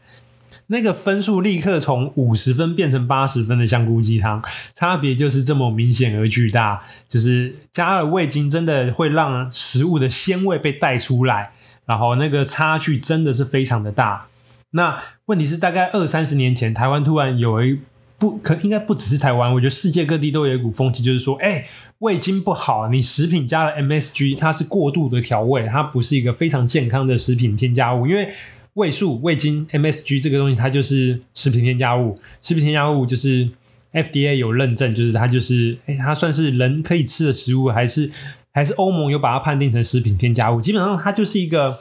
[0.67, 6.81] 那个分数立刻从五十分变成八十分的香菇鸡汤，差别就是这么明显而巨大。
[7.07, 11.51] 就是加了味精，真的会让食物的鲜味被带出来。
[11.85, 14.25] 然后那个差距真的是非常的大。
[14.71, 17.79] 那问题是，大概二三十年前，台湾突然有一
[18.17, 21.65] 不可应该不只是台湾，我觉得世界各地都有一股风气，就是说，哎，
[21.99, 28.07] 味精不好，你食品加了 MSG，它是过度的调味，它不是一个非常健康的食品添加物。
[28.07, 28.29] 因为
[28.73, 32.15] 味素、味精、MSG 这个东西，它就是食品添加物。
[32.41, 33.49] 食品添加物就是
[33.93, 38.11] FDA 有认证，就是它就是，哎，它算是人可以吃的食物，还是？
[38.55, 41.77] 还是欧盟有把它判定成食品添加物，基本上它就是一个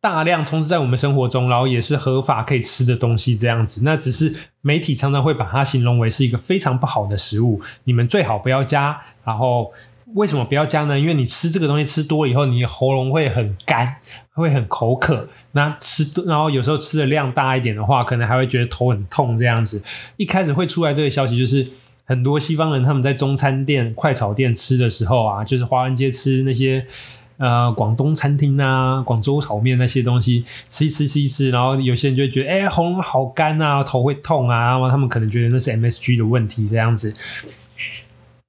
[0.00, 3.82] 大量充斥在我们生活中，然后也是合法可以吃的东西这样子。
[3.84, 9.00] 那只是媒体常常会把它形容为是一个非常不好的食物，你们最好不要加。
[9.24, 9.72] 然后
[10.14, 10.98] 为什么不要加呢？
[10.98, 13.96] 因为你吃这个东西吃多了以后，你喉咙会很干，
[14.34, 15.28] 会很口渴。
[15.52, 19.82] 那吃然后有时候吃的量大一点的话，可能还会觉得头很痛这样子。
[20.16, 21.68] 一开始会出来这个消息就是。
[22.10, 26.86] 很多西方人他们在中餐店、快炒店吃的时候啊，就是华人街吃那些
[27.38, 37.14] 呃广东餐厅啊、广州炒面那些东西，吃一吃吃一吃，然后有些人就会觉得，哎、喉咙好干啊，头会痛啊，然后他们可能觉得那是 MSG 的问题这样子。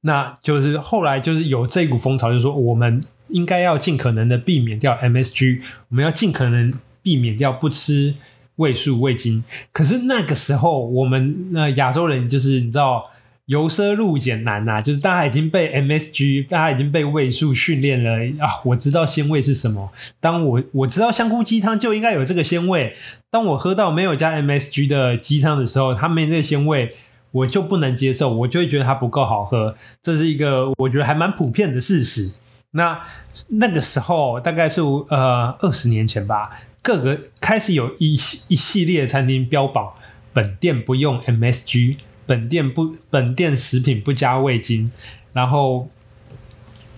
[0.01, 8.15] 那就是后来就是有这股风潮，就是说我们应该要尽可能的避免掉 MSG，我们要尽可能避免掉不吃
[8.57, 9.43] 味素、味精。
[9.71, 13.09] 可是那个时候我们那亚洲人就是你知道。
[13.49, 18.11] 由奢入俭难呐、啊，就是大家已经被 MSG，大家已经被味素训练了
[18.45, 18.61] 啊！
[18.63, 22.93] 我知道鲜味是什么，当我我知道香菇鸡汤就应该有这个鲜味，
[23.31, 26.91] 当我喝到没有加 MSG 的鸡汤的时候，它没这个鲜味，
[27.31, 29.75] 我就不能接受，我就会觉得它不够好喝。
[29.99, 32.31] 这是一个我觉得还蛮普遍的事实。
[32.73, 33.01] 那
[33.47, 36.51] 那个时候大概是呃二十年前吧，
[36.83, 39.93] 各个开始有一系一系列餐厅标榜
[40.31, 41.97] 本店不用 MSG。
[42.29, 44.91] 本店不，本店食品不加味精，
[45.33, 45.89] 然后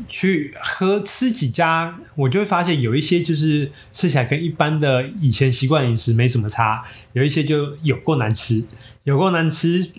[0.10, 8.68] 去喝吃几家，我就会发现有一些就是吃起来跟一般的以前习惯饮食没什么差，有一些就有够难吃，
[9.06, 9.90] 有够难吃。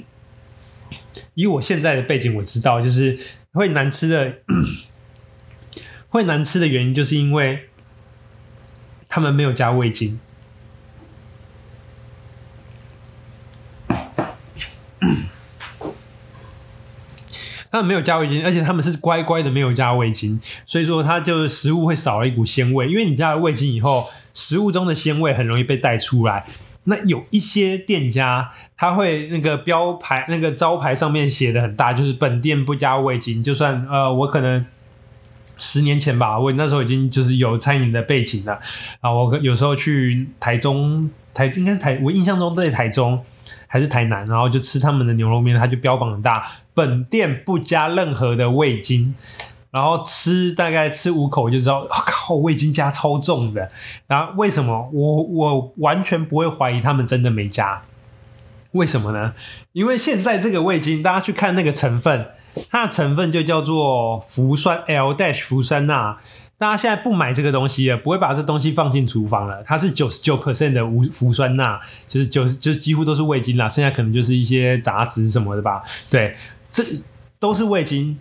[1.33, 3.18] 以我现在的背景，我知道就是
[3.53, 4.37] 会难吃的，
[6.11, 7.71] 会难吃的原因就是因为
[9.09, 10.21] 他们没有加味精。
[17.73, 22.87] 他们没有加味精，而且他们是乖乖的没有加味精，所以说它就是食物会少了一股鲜味。
[22.87, 24.05] 因为你加了味精以后，
[24.35, 26.45] 食物中的鲜味很容易被带出来。
[26.85, 33.43] 那有一些店家他会那个标牌、那个招牌上面写的很大，就是本店不加味精。
[33.43, 34.67] 就算呃，我可能
[35.57, 38.61] 十年前吧，我那时候已经就是有餐饮的背景了
[39.01, 39.11] 啊。
[39.11, 43.25] 我有时候去台中，台应该是台，我印象中在台中。
[43.67, 49.15] 还是台南，然后就吃他们的牛肉面，他就标榜很大，本店不加任何的味精，
[49.71, 53.71] 然后吃大概吃五口就知道，我 靠，味精加超重的。
[54.07, 57.83] 然后为什么我我完全不会怀疑他们真的没加？
[58.73, 59.35] 为什么呢？
[59.73, 62.29] 因为现在这个味精，大家去看那个成分，
[62.71, 66.19] 它的成分就叫做氟酸 L dash 氟酸钠。
[66.62, 69.61] 大家现在不买这个东西了，不会把这东西放进厨房了。
[69.66, 73.68] 它是九十九 percent 的无氟酸钠，就是九十，就几乎都是味精啦。
[73.68, 75.83] 剩下可能就是一些杂质什么的吧。
[76.09, 76.37] 对，
[76.70, 76.85] 这
[77.40, 78.16] 都是味精。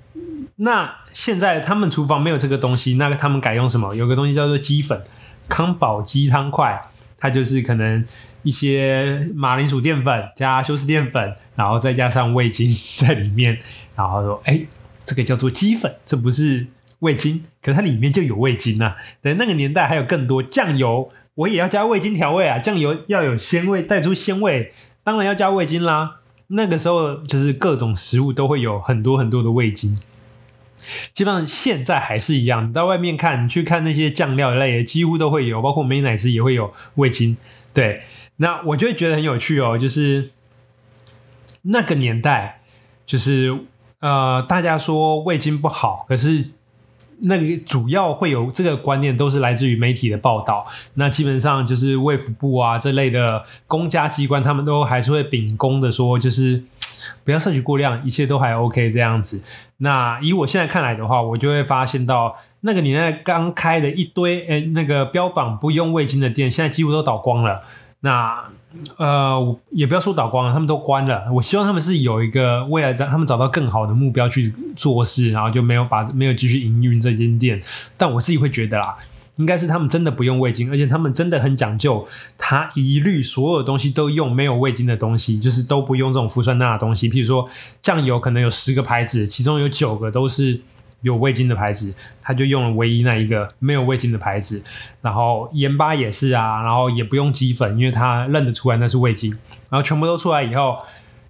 [0.56, 3.94] 那现在他们厨房没有这个东西，那他们改用什么？
[3.94, 5.00] 有个东西叫做鸡粉，
[5.48, 6.82] 康宝鸡汤块，
[7.20, 8.04] 它就是可能
[8.42, 13.60] 一些马铃薯淀粉加修饰淀粉，然后再加上味精 在里面，
[13.96, 14.66] 然后说，哎，
[15.06, 16.66] 这个叫做鸡粉，这不是。
[17.02, 18.96] 味精，可是它里面就有味精呐、啊。
[19.22, 22.58] 等那个年代还有更多酱油，我也要加味精调味啊。
[22.58, 24.72] 酱油要有鲜味，带出鲜味，
[25.04, 26.20] 当然要加味精啦。
[26.48, 30.00] 那个时候就是各种食物都会有很多很多的味精。
[31.14, 37.36] 基本上现在还是一样，你到外面看，你去看那些酱料类的，几乎都会有，包括美乃滋也会有味精。
[37.74, 38.02] 对，
[38.38, 40.32] 那我就会觉得很有趣哦，就是
[41.64, 42.62] 那个年代，
[43.06, 43.58] 就是
[44.00, 46.52] 呃，大家说味精不好，可是。
[47.24, 50.66] 那个主要会有这个观念，都是来自于媒体的报道。
[50.96, 56.64] 那基本上就是卫福部啊这类的公家机关，他们都还是会秉公的说，就是
[57.24, 59.44] 不要摄取过量，一切都还 OK 这样子。
[59.78, 67.64] 那以我现在看来的话，我就会发现到那个年代刚开的一堆，哎，那个标榜不用味精的店，现在几乎都倒光了。
[68.04, 68.44] 那
[68.98, 71.32] 呃，也不要说倒光了，他们都关了。
[71.34, 77.62] 我希望他们是有一个未来，他们找到更好的目标去做事，然后就没有把没有继续营运这间店。
[77.98, 78.98] 但我自己会觉得啦，
[79.36, 87.10] 应该是他们真的不用味精，而且他们真的很讲究，他一律所有东西都用没有味精的东西，就是都不用这种氟酸钠的东西。
[87.10, 87.48] 譬如说
[87.82, 90.62] 酱油，可能有十个牌子，其中有九个都是。
[91.02, 94.64] 有味精的牌子，他就用了唯一那一个没有味精的牌子。
[95.02, 99.32] 然后盐巴也是啊，然后也不用鸡粉，因为他认得出来那是味精。
[99.70, 100.78] 然后全部都出来以后，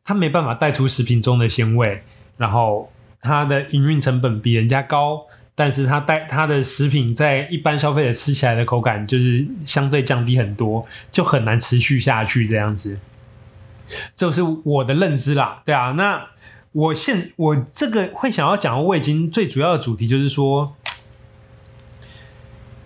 [0.04, 2.04] 他没办法带出食品中的鲜味。
[2.38, 5.22] 然后他的营运成本比人家高，
[5.56, 13.00] 但是他带他的食品在一般消费者吃起来的口感就是相对降低很多，就很难持续下去这样子。
[14.16, 16.22] 这是我的认知啦，对啊，那。
[16.74, 20.74] 我现我这个会想要讲味精最主要的主题就是说，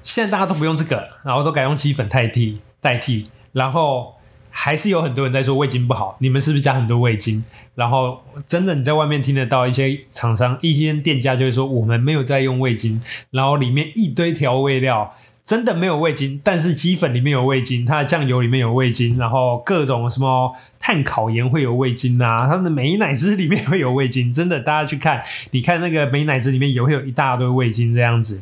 [0.02, 4.16] 现在大家都不用这个，然后都改用鸡粉代替代替，然后
[4.50, 7.44] 还是有很多人在说味精不好，你们是不是加很多味精？
[7.76, 15.14] 然后真的你在外面听得到一些厂商、一些店家就会说我们没有在用味精，然后里面一堆调味料。
[15.46, 28.42] 真的没有味精，但是鸡粉里面有味精，它的酱油里面有味精，然后各种什么碳烤盐会有味精啊，它的美乃滋里面会有味精，真的，大家去看，你看那个美乃滋里面也会有一大堆味精这样子。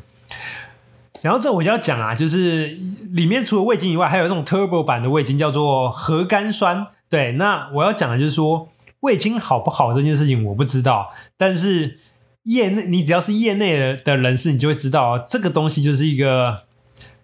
[1.22, 2.68] 然后这我就要讲啊，就是
[3.10, 6.88] 里面除了味精以外，还有这种 turbo 版的味精，叫做核苷酸。
[7.10, 8.70] 对，那我要讲的就是说，
[9.02, 12.00] 味精好不好这件事情我不知道，但是
[12.44, 16.64] 业内你只要是业内的的人士，你就会知道这个东西就是一个。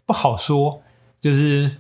[0.10, 0.82] 不好说，
[1.22, 1.78] 就是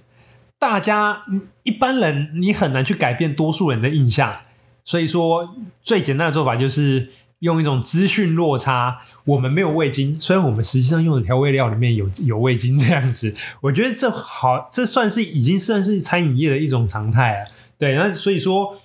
[0.59, 1.23] 大家
[1.63, 4.41] 一般人，你很难去改变多数人的印象。
[4.85, 8.99] 所以说，最简单的做法就是用一种资讯落差。
[9.25, 13.35] 我们没有味精，虽然我们实际上用的调味料里面有有味精这样子。
[13.61, 17.47] 我觉得这好，这算是已经算是餐饮业的一种常态了。
[17.79, 18.77] 对，那所以说，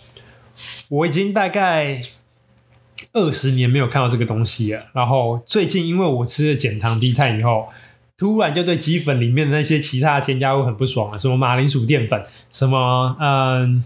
[0.89, 2.01] 我已经大概
[3.13, 4.87] 二十年没有看到这个东西了。
[4.95, 7.69] 然后最近，因为我吃了减糖低碳以后。
[8.17, 12.23] 突然就对鸡粉里面的那些其他的添加物很不爽啊，什么马铃薯淀粉，
[12.53, 13.85] 什么嗯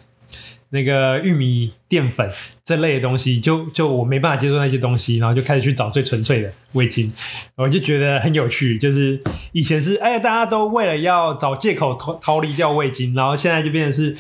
[0.70, 2.28] 那个玉米淀粉
[2.64, 7.12] 这类的东西，就就我没办法接受那些东西，然后就开始去找最纯粹的味精，
[7.56, 9.18] 我就觉得很有趣，就是
[9.52, 14.16] 以前是哎呀大家都为了要找借口逃逃离掉味精，然后现在就变成是。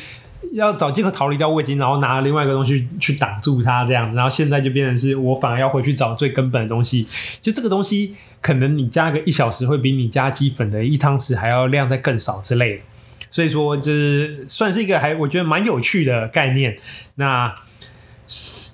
[0.52, 7.06] 要找借口逃离掉味精，然后拿另外一个东西去挡住它，这样子，然后现在就变成是我反而要回去找最根本的东西。
[7.42, 12.82] 就这个东西，可能你加个一小时，会比你加鸡粉的一汤匙还要量再更少之类的。
[13.30, 16.78] 所以说，就是算是一个还我觉得蛮有趣的概念。
[17.16, 17.54] 那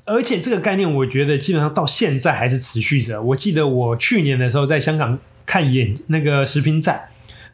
[0.07, 3.21] 而且这个概念，我觉得基本上到现在还是持续着。
[3.21, 7.01] 我记得我去年的时候在香港看演那个食品展，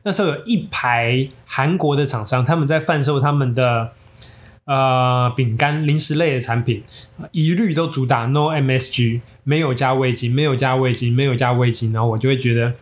[0.02, 3.92] 那时候有一排韩国的厂商，他们在贩售他们的。
[4.70, 6.80] 呃，饼干、零食类的产品，
[7.32, 12.74] 一律都主打 No MSG，没有加味精，没有加味精，没有加味精，然后我就会觉得，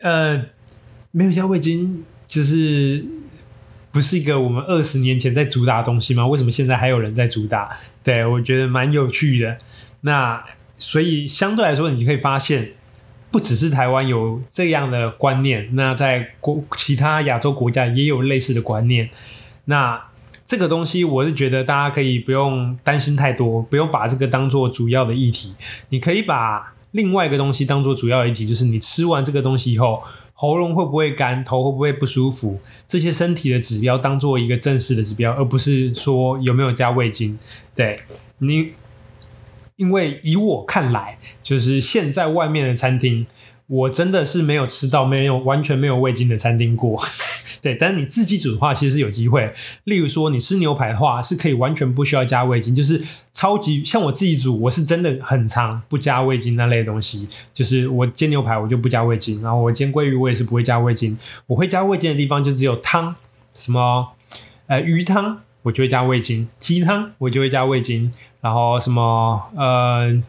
[0.00, 0.44] 呃，
[1.10, 3.04] 没有加味精，就是
[3.90, 6.24] 不是一个我们二十年前在主打的东西吗？
[6.24, 7.68] 为什么现在还有人在主打？
[8.04, 9.58] 对，我觉得蛮有趣的。
[10.02, 10.44] 那
[10.78, 12.74] 所以相对来说，你可以发现，
[13.32, 19.10] 不只是台湾有这样的观念，那在国其他亚洲国家也有类似的观念。
[19.68, 20.02] 那
[20.46, 25.54] 这个东西，我是觉得大家可以不用担心太多，不用把这个当做主要的议题。
[25.90, 30.02] 你可以把另外一个东西当做主要议题，就是你吃完这个东西以后，
[30.32, 37.38] 喉咙会不会干，头会不会不舒服，这些身体的指标当做一个正式的指标，而不是说有没有加味精。
[37.74, 38.00] 对
[38.38, 38.72] 你，
[39.76, 43.26] 因为以我看来，就是现在外面的餐厅，
[43.66, 46.98] 我真的是没有吃到没有完全没有味精的餐厅过。
[47.60, 49.52] 对，但是你自己煮的话，其实是有机会。
[49.84, 57.28] 例如说，你吃牛排的话，是可以完全不需要加味精，就是超级像我自己煮，我是真的很常不加味精那类东西。
[57.52, 61.16] 就是我煎牛排，我就不加味精，然后我煎鲑鱼，我也是不会加味精。
[61.46, 63.14] 我会加味精的地方就只有汤，
[63.56, 64.08] 什么
[64.66, 70.22] 呃鱼汤，我就会加味精；鸡汤我就会加味精，然后什么呃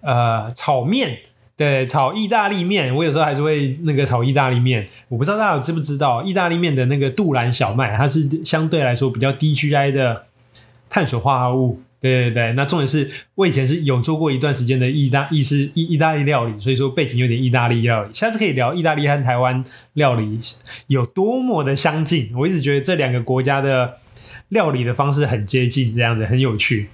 [0.00, 1.18] 呃炒面。
[1.56, 4.88] 对，炒意大利面，我有时候还是会那个炒意大利面。
[5.08, 10.24] 我不知道大家有知不知道，意大利面的那个杜兰小麦，它是相对来说比较低 GI 的
[10.90, 11.80] 碳水化合物。
[12.00, 18.12] 对对对，那重点是我以前是有做过一段时间的意大意式意意大利料理，所以说背景有点意大利料理。
[18.12, 20.38] 下次可以聊意大利和台湾料理
[20.88, 22.30] 有多么的相近。
[22.36, 23.98] 我一直觉得这两个国家的
[24.48, 26.90] 料理的方式很接近，这样子很有趣。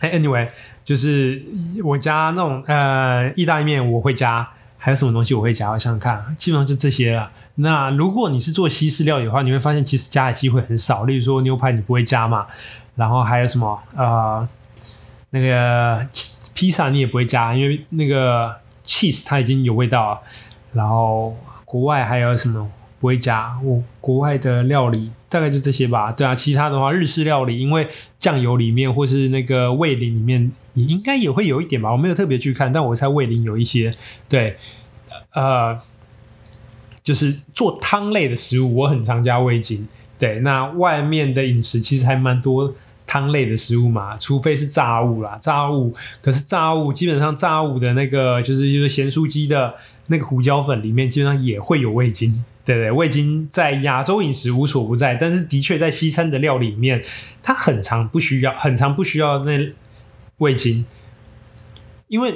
[0.00, 0.48] ，Anyway，
[0.86, 1.42] 就是
[1.82, 5.68] 我加那种呃意大利面，我会加，还有什么东西我会加？
[5.72, 7.28] 我想想看，基本上就这些了。
[7.56, 11.02] 那如果你是做西式料理的话，你会发现其实加的机会很少。
[11.02, 12.46] 例如说牛排你不会加嘛，
[12.94, 14.48] 然后还有什么呃
[15.30, 16.06] 那个
[16.54, 18.54] 披萨你也不会加，因为那个
[18.86, 20.20] cheese 它已经有味道了。
[20.72, 22.70] 然后国外还有什么
[23.00, 23.58] 不会加？
[23.64, 26.12] 我国外的料理大概就这些吧。
[26.12, 27.88] 对啊，其他的话日式料理，因为
[28.20, 31.90] 酱油里面或是那个味淋里面，也应该也会有一点吧。
[31.90, 33.92] 我没有特别去看，但我猜味淋有一些。
[34.28, 34.56] 对，
[35.32, 35.76] 呃。
[37.06, 39.86] 就是做汤类的食物，我很常加味精。
[40.18, 42.74] 对，那外面的饮食其实还蛮多
[43.06, 45.92] 汤类的食物嘛，除非是炸物啦，炸物。
[46.20, 49.72] 可是炸物基本上炸物的那个就是就是咸酥鸡的
[50.08, 52.44] 那个胡椒粉里面，基本上也会有味精。
[52.64, 57.00] 对对，味精在亚洲饮食无所不在，但是的确在西餐的料理里面，
[57.40, 59.56] 它很常不需要，很常不需要那
[60.38, 60.84] 味精，
[62.08, 62.34] 因为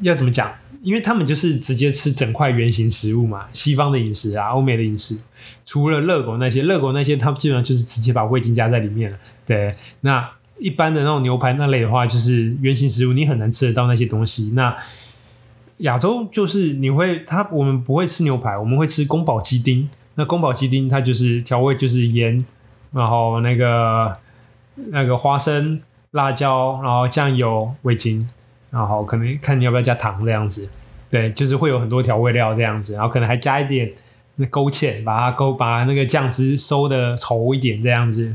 [0.00, 0.54] 要怎么讲？
[0.82, 5.18] 因为他们就是直接吃整块圆形食物嘛，西方的饮食啊，欧美的饮食，
[5.64, 9.18] 除了热狗那些，热狗那些，他们基本上就是直接把味精加在里面了。
[9.46, 14.52] 对，那一般的那种牛排那类的话，就是圆形食物，你很难吃得到那些东西。
[14.54, 14.76] 那
[15.78, 19.88] 亚洲就是你会，他我们不会吃牛排，我们会吃宫保鸡丁。
[20.16, 22.44] 那宫保鸡丁它就是调味就是盐，
[22.92, 24.16] 然后那个
[24.90, 25.80] 那个花生、
[26.14, 28.28] 辣椒，然后酱油、味精。
[28.70, 30.68] 然后可能看你要不要加糖这样子，
[31.08, 33.88] 对，就是会有很多调味料这样子，然后可能还加一点
[34.34, 38.34] 那勾芡，把它勾把那个酱汁收的稠一点这样子。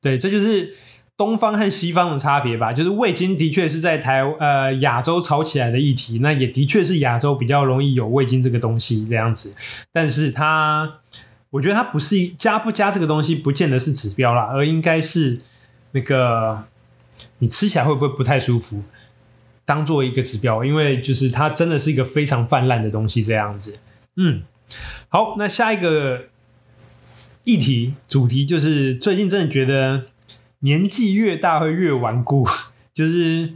[0.00, 0.74] 对，这就是
[1.16, 2.72] 东方和西方的差别吧。
[2.72, 9.54] 就是味精的确是在台呃亚洲炒起来的议题，那也的确是亚洲比较容易有味精这个东西这样子。
[9.92, 10.94] 但是它，
[11.50, 15.38] 我觉得它不是加不加这个东西，不见得是指标啦，而应该是
[15.92, 16.64] 那个
[17.38, 18.82] 你吃起来会不会不太舒服。
[19.64, 23.78] 当做一个指标，因为就是它真的是一个非常泛滥的东西，这样子。
[24.16, 24.42] 嗯，
[25.08, 26.24] 好，那下一个
[27.44, 30.06] 议题主题就是最近真的觉得
[30.58, 32.44] 年纪越大会越顽固，
[32.92, 33.52] 就是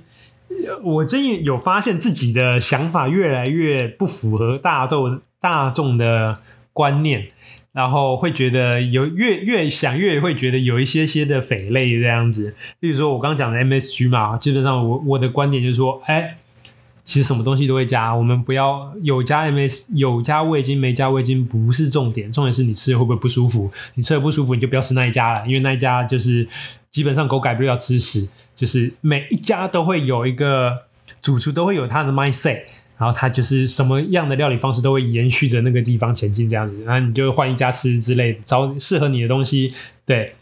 [0.82, 6.40] 我最近有发现自己的想法越来越不符合大众大众的
[6.72, 7.28] 观念。
[7.76, 16.38] 然后会觉得有越越想越会觉得有一些些的匪类这样子，例如说我刚刚讲的 MSG 嘛，基本上我我的观点就是说，哎，
[17.04, 26.48] 其实什么东西都会加，我们不要有加 MS 有加味精没加味精不是重点，重点是你吃的会不会不舒服，你吃的不舒服你就不要吃那一家了，因为那一家就是
[26.90, 30.84] 基本上狗改不了吃屎，就是每一家都会有一个
[31.20, 32.64] 主厨都会有他的 mindset。
[32.98, 39.74] 然后它就是什么样的料理方式都会延续着那个地方前进这样子，然后你就换一家吃之类的，找适合你的东西。
[40.06, 40.34] 对，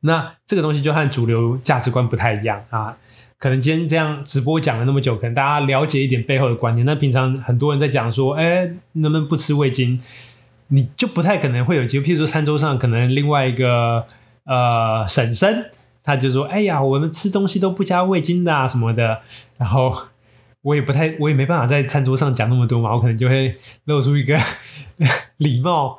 [0.00, 2.96] 那这个东西就和主流价值观不太一样啊。
[3.38, 6.84] 可能今天这样直播讲了那么久，可能大家了解一点背后的观念。
[6.84, 10.02] 那平常很多人在讲说，哎，能不能不吃味精？
[10.68, 12.04] 你就不太可能会有机会。
[12.04, 14.04] 譬如说餐桌上可能另外一个
[14.44, 15.70] 呃婶婶，
[16.02, 19.20] 他就说，哎呀，我们吃东西都不加味精的啊什么的，
[19.56, 19.94] 然后。
[20.62, 24.38] 我也不太，我也没办法在餐桌上讲那么多嘛，我可能就会露出一个
[25.38, 25.98] 礼貌，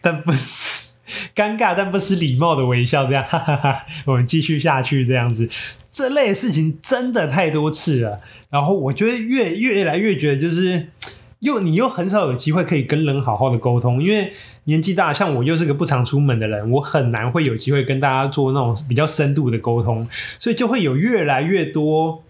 [0.00, 0.92] 但不是
[1.36, 3.84] 尴尬，但不失礼貌的微笑，这样， 哈哈哈。
[4.06, 5.46] 我们继续下去，这样子，
[5.86, 8.18] 这类事情真的太多次了。
[8.48, 10.88] 然后我觉得越越来越觉得，就是
[11.40, 14.32] 又你又很少有机会可以跟人好好的沟通，因为
[14.64, 22.24] 年纪大，像我又是个不常出门的人，我很难会有机会跟大家做那种比较深度的沟通，所以就会有越来越多。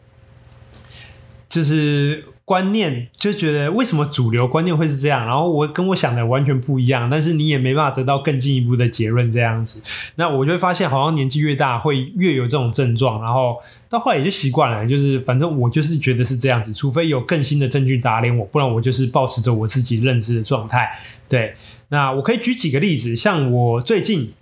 [1.52, 5.26] 就是观念，就觉得为什么主流观念会是这样？
[5.26, 9.82] 然后我跟我想的完全不一样，但是你也没办法得到更进一步的结论，这样子。
[10.14, 13.58] 那我就会发现，好像年纪越大会越有这种症状，然后
[13.90, 20.90] 到后来也就习惯了，就是反正我就是觉得是这样子，除非有更新的证据打脸我，不然我就是保持着我自己认知的状态。
[21.28, 21.52] 对，
[21.90, 24.32] 那我可以举几个例子，像我最近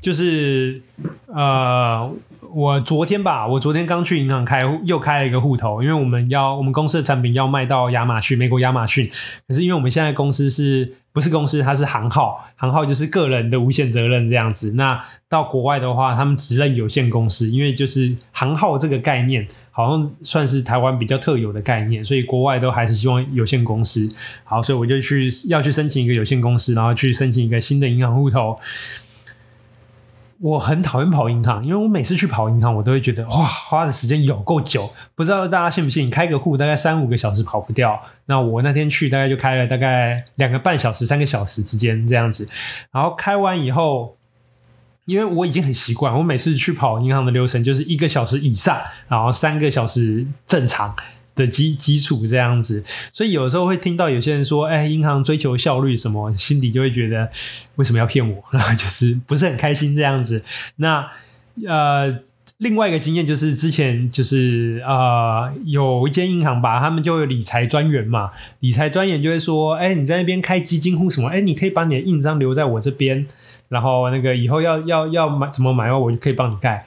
[0.00, 0.82] 就是
[1.28, 2.12] 呃。
[2.54, 9.08] 我昨天吧，我昨天刚去银行开户，又开了一个户头，因为我们要我们公司的产品要卖到亚马逊，美国亚马逊。
[9.46, 14.72] 可是因为我们现在公司是不是公司，它是行号，行号就是个人的无限责任这样子。
[14.72, 24.08] 那到国外的话，他们只认有限公司，因为就是行号这个概念，好像算是台湾比较特有的概念，所以国外都还是希望有限公司。
[24.44, 28.58] 好，所以我就去要去申请一个有限公司，然后去申请一个新的银行户头。
[30.40, 34.88] 我很讨厌跑银行，因为我每次去跑银行，我都会觉得哇，花的时间有够久。
[35.16, 36.06] 不知道大家信不信？
[36.06, 38.00] 你开个户大概三五个小时跑不掉。
[38.26, 42.48] 那我那天去大概就开了大概两个半小时、三个小时之间这样子。
[42.92, 44.16] 然后开完以后，
[45.06, 48.78] 因为我已经很习惯，我每次去跑银行的流程就是一个小时以上，
[49.08, 50.94] 然后三个小时正常
[51.38, 57.30] 的基基础这样子，所以有时候会听到有些人说：“哎，银行追求效率什么？”心底就会觉得
[57.76, 58.44] 为什么要骗我？
[58.50, 60.44] 然 后就是不是很开心这样子。
[60.76, 61.08] 那
[61.66, 62.18] 呃。
[62.60, 73.24] 另外一个经验就是之前就是呃有一间银行吧，他们就有理财专员嘛，理财专员就会说，哎，你在那边开基金户什么，哎，你可以把你的印章留在我这边，
[73.68, 76.84] 然后那个以后要要要买怎么买哦，我就可以帮你盖。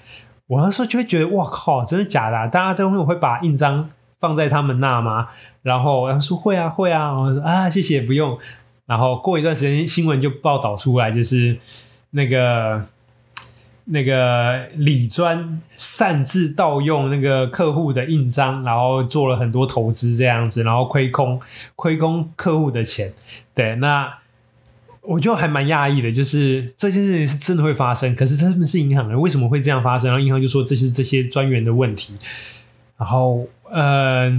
[0.48, 2.50] 我那时候就会觉得，哇靠，真的假的？
[2.50, 3.90] 大家都会会把印章
[4.22, 5.28] 放在他们那吗？
[5.62, 8.40] 然后他说会啊会啊，我说啊谢谢不用。
[8.86, 11.58] 然后过一段时间新闻就报道出来，就是
[12.12, 12.86] 那个。
[13.86, 21.42] 那个李专擅自盗用那个客户的印章，然后做了很多投资这样子，然后亏空
[21.76, 23.12] 亏空客户的钱。
[23.56, 24.20] 对，那
[25.02, 28.16] 我就还蛮讶异的，就是这件事情是真的会发生。
[28.16, 30.12] 可是他们是银行人，为什么会这样发生？
[30.12, 32.16] 然后银行就说这是这些专员的问题。
[32.98, 34.32] 然后，呃，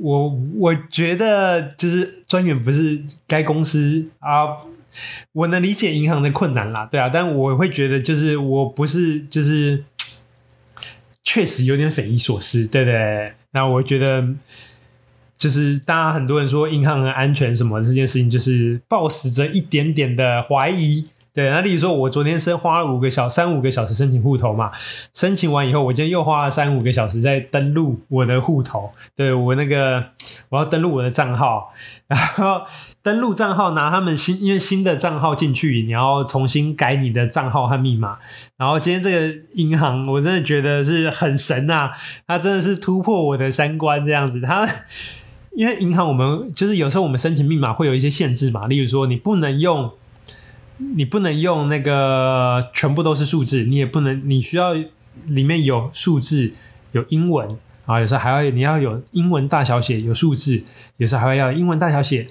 [0.00, 4.56] 我我觉得就是专员不是该公司啊。
[5.32, 9.84] 我能理解银行的困难啦，对啊，但我会觉得就是我不是就是
[11.24, 13.32] 确实有点匪夷所思，对不对？
[13.52, 14.22] 那我觉得
[15.38, 21.08] 就是大家很多人说银行很安全什么这件事情，就是抱持着一点点的怀疑。
[21.34, 24.70] 对，那例如说，我昨天是花了五个小三五个小时申请户头嘛，
[25.12, 30.04] 申请完以后，我今天又花了三五个小时在登录我的户头，对，我那个
[30.50, 31.72] 我要登录我的账号，
[32.06, 32.62] 然后。
[33.04, 38.16] 登录账号，拿他们新，因为新的账号进去，你要重新改你的账号和密码。
[38.56, 41.90] 然后今天这个银行，我真的觉得是很神啊！
[42.28, 44.40] 它真的是突破我的三观这样子。
[44.40, 44.64] 它
[45.50, 49.90] 因为银行，我们就是有时候我们申请密码会有一些限制嘛，例如说你不能用，
[50.78, 54.74] 你不能用那个全部都是数字，你也不能，你需要
[55.26, 56.54] 里面有数字，
[56.92, 60.64] 有英文啊，有时候还要你要有英文大小写，有数字，
[60.96, 62.28] 有时候还要英文大小写。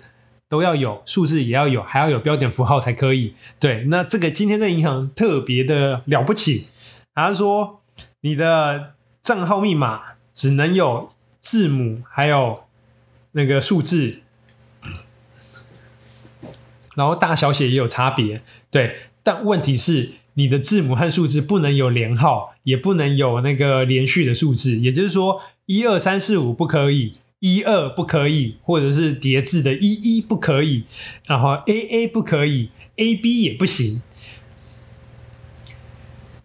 [0.50, 3.34] 都要有数字，也要有，还要有标点符号才可以。
[3.58, 6.68] 对，那这个今天这银行特别的了不起，
[7.16, 7.80] 他说
[8.20, 10.02] 你的账号密码
[10.34, 12.64] 只能有字母，还有
[13.32, 14.24] 那个数字，
[16.96, 18.42] 然后大小写也有差别。
[18.70, 27.12] 对，但问题是你的字母和数字不能有连号，也不能有那个连续的数字，也就是说一二三四五不可以。
[27.44, 30.84] 一二不可以，或者是叠字的一一不可以，
[31.26, 34.04] 然后 A A 不可以，A B 也不行。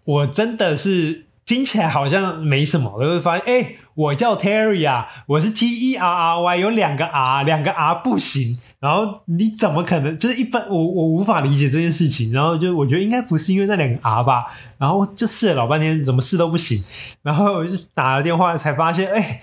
[0.03, 8.57] 我真的是听起来好像没什么，我就会发现，哎、我叫 Terry 啊，我是 T E R R Y，有两个 R，两个 R 不行。
[8.87, 10.17] 然后你怎么可能？
[10.17, 12.31] 就是一般我我无法理解这件事情。
[12.31, 14.45] 然后就我觉得应该不是因为那两个 R 吧。
[14.77, 16.81] 然后就试了老半天，怎么试都不行。
[17.21, 19.41] 然后我就打了电话才发现，哎、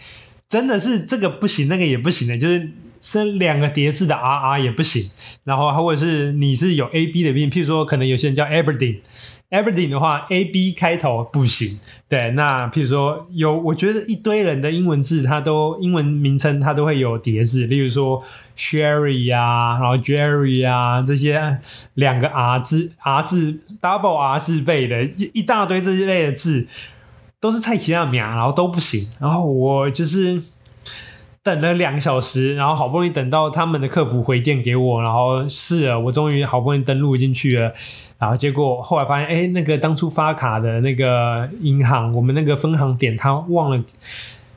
[0.48, 2.70] 真的是这个不行，那个也不行的，就是
[3.02, 5.10] 生两个叠字的 R R 也不行。
[5.44, 9.00] 然后或者是你是有 A B 的病，譬如说可能有些人叫 aberdin
[9.50, 11.78] Everything 的话 A B 开头不行。
[12.08, 18.22] 对，那譬如说有，我觉得一堆人的英文字，它都英文名称它都会有叠字，例如说
[18.56, 21.58] Sherry 呀、啊，然后 Jerry 呀、啊、这些
[21.94, 26.66] 两个 R 字 R 字 double R 字背的一一大堆这些类的字。
[27.40, 29.06] 都是菜奇亚名，然后都不行。
[29.20, 30.42] 然后我就是
[31.42, 37.74] 等了两个小时，然后好不容易等到他们的客服回电给我，然后是，我终于好不容易登录进去了。
[38.18, 43.84] 然后结果后来发现，哎，那个当初发卡的那个银行，我们那个分行点，他忘了，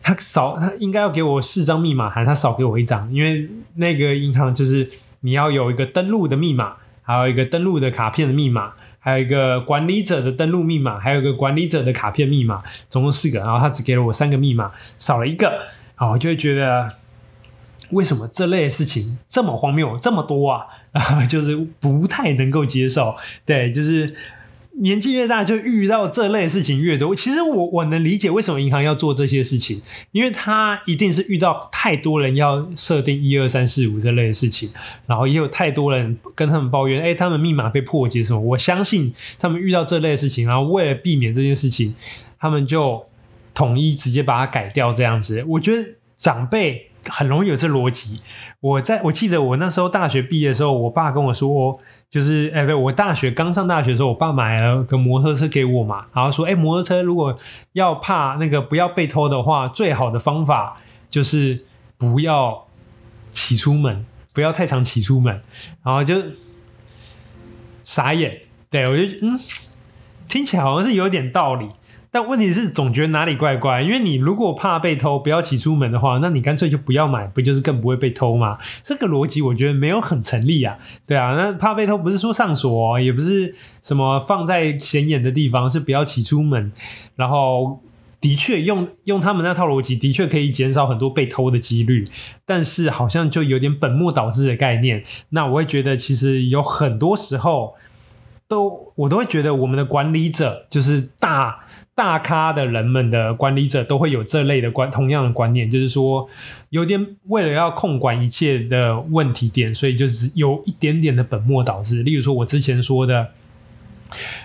[0.02, 4.90] 他少，他应该要给我四张密码函，他少给我一张，因为那个银行就是
[5.22, 8.74] 你要有一个登录的密码，还有一个登录的卡片的密码。
[9.00, 13.40] 还有一个管理者的登录密码，还有一个管理者的卡片密码，总共四个。
[13.40, 15.62] 然后他只给了我三个密码，少了一个。
[15.96, 16.92] 啊，我就会觉得
[17.92, 20.66] 为什么这类事情这么荒谬，这么多啊？
[20.92, 23.16] 啊， 就是不太能够接受。
[23.46, 24.16] 对，就是。
[24.80, 27.16] 年纪越大，就遇到这类事情越多。
[27.16, 29.82] 其实我我能理解为什么银行要做这些事情，
[30.12, 34.70] 因为他一定是遇到太多人要设定一二三四五这类的事情，
[35.08, 38.40] 然后也有太多人跟他们抱怨，哎，他们密码被破解什么。
[38.40, 41.96] 我相信他们遇到这类事情，然后为了避免这件事情，
[42.40, 43.04] 他们就
[43.56, 45.44] 统一直接把它改掉这样子。
[45.48, 48.16] 我觉得长辈很容易有这逻辑。
[48.60, 51.80] 我在我记得我那时候大学毕业的时候，我爸跟我说。
[52.10, 57.36] 就是哎，不，我大学刚上大学的时候，我爸买了个摩托车给我嘛，然后说，哎，摩托车如果
[57.74, 60.78] 要怕那个不要被偷的话，最好的方法
[61.10, 61.66] 就是
[61.98, 62.66] 不要
[63.30, 65.42] 骑出门，不要太常骑出门，
[65.84, 66.16] 然后就
[67.84, 69.38] 傻眼，对，我就嗯，
[70.30, 71.68] 听起来好像是有点道理。
[72.10, 78.58] 但问题是，总觉得哪里怪怪，因为你如果怕被偷，不要骑出门的话，那你干脆就不要买，不就是更不会被偷吗？
[78.82, 80.78] 这个逻辑我觉得没有很成立啊。
[81.06, 83.54] 对啊，那怕被偷不是说上锁，也不是
[83.84, 86.72] 什么放在显眼的地方，是不要骑出门。
[87.18, 87.84] 然后
[88.22, 92.06] 的确用用他们那套逻辑，的确可以减少很多被偷的几率，
[92.46, 95.04] 但是好像就有点本末倒置的概念。
[95.30, 97.76] 那我会觉得，其实有很多时候
[98.48, 101.66] 都我都会觉得，我们的管理者就是大。
[101.98, 106.30] 大咖的人们的管理者都会有这类的观，同样的观念，就是说
[106.70, 112.04] 有点为了要控管一切的问题点，所以就是有一点点的本末倒置。
[112.04, 113.30] 例如说，我之前说的，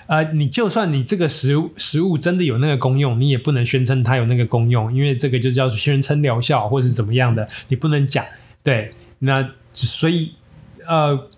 [0.06, 8.24] 呃，你就算你这个食物食物真的有那个功用，你也不能宣称它有那个功用，因为这个就叫宣称疗效或是怎么样的，你不能讲。
[8.62, 8.88] 对，
[9.18, 10.32] 那所以
[10.88, 11.28] 呃，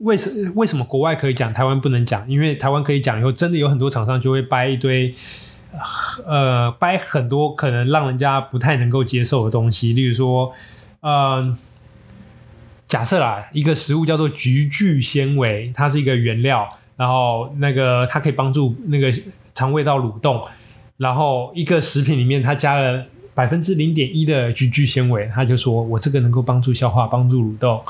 [0.00, 2.28] 为什为什么国外可以讲，台湾不能讲？
[2.30, 5.14] 因为台湾可以讲以后，真的有很多厂商就会掰一堆。
[6.26, 10.52] 呃，掰很多可能让人家不太能够接受的东西，例如说，
[11.00, 11.56] 呃，
[12.86, 19.12] 假设啦，一个食物叫做菊苣纤维，它是一个原料，然后那个它可以帮助那个
[19.54, 20.44] 肠胃道蠕动，
[20.96, 23.04] 然后一个食品里面它加了
[23.34, 27.82] 百分之零点一的菊苣纤维，他就说我这个能够帮助消化，帮助蠕动，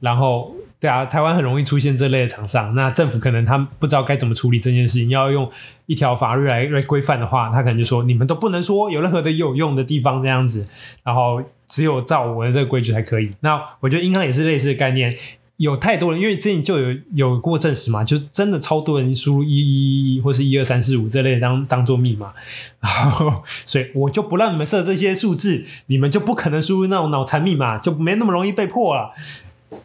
[0.00, 0.52] 然后。
[0.82, 2.74] 对啊，台湾很容易出现这类的厂商。
[2.74, 5.48] 那政府可能他不知道该怎么处理这件事情，要用
[5.86, 10.66] 一条法律来来规范的话，他可能就说你们都不能说有任何的有用的地方这样子，
[11.04, 13.32] 然后只有照我的这个规矩才可以。
[13.42, 15.14] 那我觉得银行也是类似的概念，
[15.58, 22.32] 有太多人，因为之前就有有过证实嘛，就真的超多人输入一一一或是一二三四五这类当当做密码，
[22.80, 29.12] 然后所以我就不让你们设这些数字，你们就不可能输入那种脑残密码，就没那么容易被破了。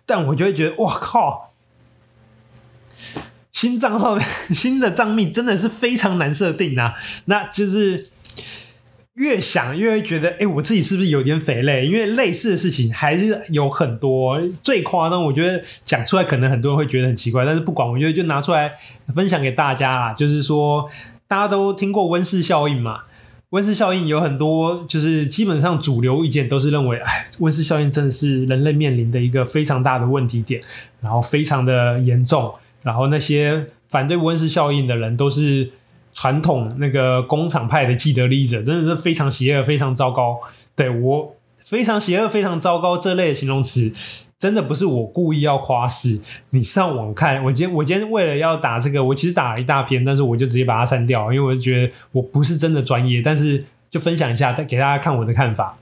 [0.05, 1.53] 但我就会觉得，哇靠！
[3.51, 4.17] 新账号、
[4.53, 6.93] 新的账密真的是非常难设定啊。
[7.25, 8.09] 那就是
[9.15, 11.83] 越想越会觉得，哎、我自己是不是有点匪类？
[11.83, 14.39] 因为类似的事情还是有很多。
[14.61, 18.73] 最夸张，我觉得讲出来可能很多人会觉得很奇怪，但是不管，我觉得就拿出来
[19.07, 20.13] 分享给大家啊。
[20.13, 20.87] 就是说，
[21.27, 23.05] 大家都听过温室效应嘛？
[23.51, 30.61] 温室效应有很多，就是基本上主流意见都是认为，哎，温室效应真的是人类面临的一个非常大的问题点，
[30.99, 32.53] 然后非常的严重。
[32.81, 35.71] 然后那些反对温室效应的人都是
[36.13, 40.39] 传统那个工厂派的既得利益者，真的是非常邪恶、非常糟糕。
[40.75, 43.93] 对，我非常邪恶、非常糟糕这类的形容词。
[44.39, 46.21] 真的不是我故意要夸饰，
[46.51, 55.79] 你上网看，我今天我今天为了要打这个，我其实打了一大篇，但是我就直接把它删掉，因为我就觉得我不是真的专业，但是就分享一下，再给大家看我的看法。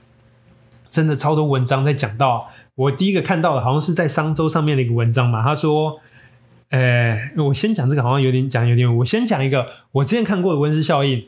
[0.88, 6.00] 真的超多文章在讲到，我第一个看到的好像是在商周上面的一个文章嘛，他说，
[6.70, 11.26] 呃，我先讲这个好像有点讲有点，我先讲一个我之前看过的温室效应。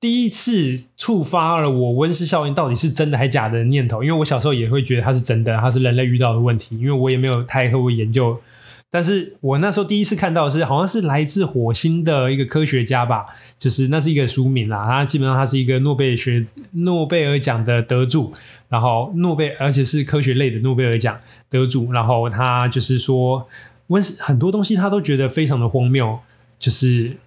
[0.00, 8.40] 第一次触发了我温室效应到底是真的还假的念头，因为我小时候也会觉得它是真的，它是人类遇到的问题，因为我也没有太会研究。
[8.88, 13.26] 但是我那时候第一次看到的是，好像是来自火星的一个科学家吧，
[13.58, 18.32] 就是那是一个书名啦，他基本上他是一个诺贝尔学诺贝尔奖的得主，
[18.70, 21.20] 然后诺贝尔而且是科学类的诺贝尔奖
[21.50, 23.46] 得主，然后他就是说
[23.88, 26.18] 温室很多东西他都觉得非常的荒谬，
[26.58, 27.18] 就是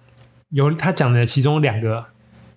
[0.48, 2.06] 有他讲的其中两个。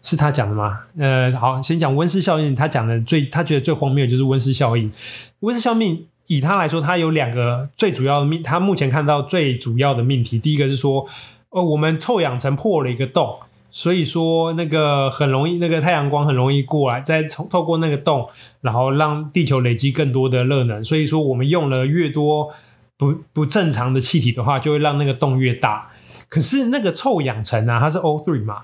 [0.08, 0.80] 是他讲的吗？
[0.98, 2.56] 呃，好，先讲温室效应。
[2.56, 4.90] 他讲的最，他觉得最荒谬的就是温室效应。
[5.42, 10.40] 温室效应以他来说，他有两个最主要的命，他目前看到最主要的命题。
[10.40, 11.06] 第一个是说，
[11.50, 13.36] 呃，我们臭氧层破了一个洞，
[13.70, 18.30] 所以说那个很容易，那个太阳光很容易过来，再从透过那个洞，
[18.62, 20.82] 然后让地球累积更多的热能。
[20.82, 22.54] 所以说，我们用了越多
[22.96, 25.90] 不不正常的气体的话，就会让那个洞越大。
[26.30, 28.62] 可是那个臭氧层啊，它是 O3 嘛？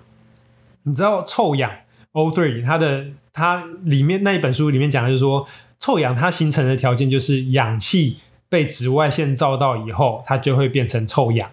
[0.84, 1.72] 你知道臭氧
[2.12, 5.48] O3，它的它里面那一本书里面讲的就是说，
[5.80, 8.18] 臭氧它形成的条件就是氧气
[8.50, 11.50] 被紫外线照到以后，它就会变成臭氧。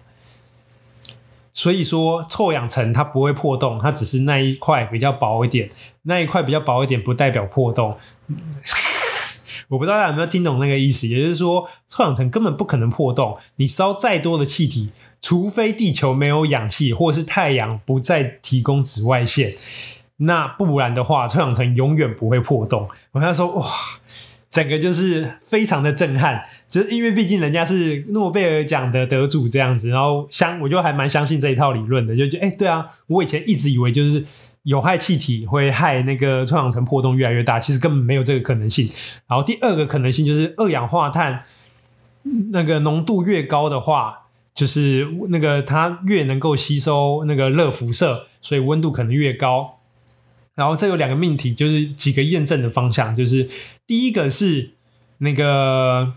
[1.53, 5.69] 所以说臭氧层它不会破洞，它只是那一块比较薄一点，
[6.03, 7.97] 那一块比较薄一点不代表破洞。
[9.67, 14.91] 我不知道大家有没有听懂那个意思，也就是说臭氧层根本不可能破洞，你烧再多的气体。
[15.21, 19.53] 除非地球没有氧气，或是太阳不再提供紫外线，
[20.17, 22.89] 那不然的话，臭氧层永远不会破洞。
[23.11, 23.65] 我跟他说，哇，
[24.49, 34.25] 整个就是非常的震撼，只是因为毕竟人家是诺贝尔奖的得主这样子，然后相我就还蛮相信这一套理论的，就觉得，哎，对啊，我以前一直以为就是
[34.63, 38.89] 有害气体会害那个臭氧层破洞越来越大，其实根本没有这个可能性。
[39.27, 41.43] 然后第二个可能性就是二氧化碳
[42.49, 44.17] 那个浓度越高的话。
[44.53, 49.79] 就是那个它越能够吸收那个热辐射，所以温度可能越高。
[50.55, 53.49] 然后这有两个命题，就是几个验证的方向，就是
[53.87, 54.71] 第一个是
[55.19, 56.13] 那个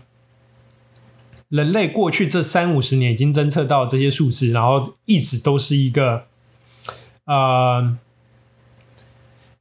[1.49, 6.25] 人类过去这三五十年已经侦测到这些数字，然后一直都是一个
[7.25, 7.97] 呃。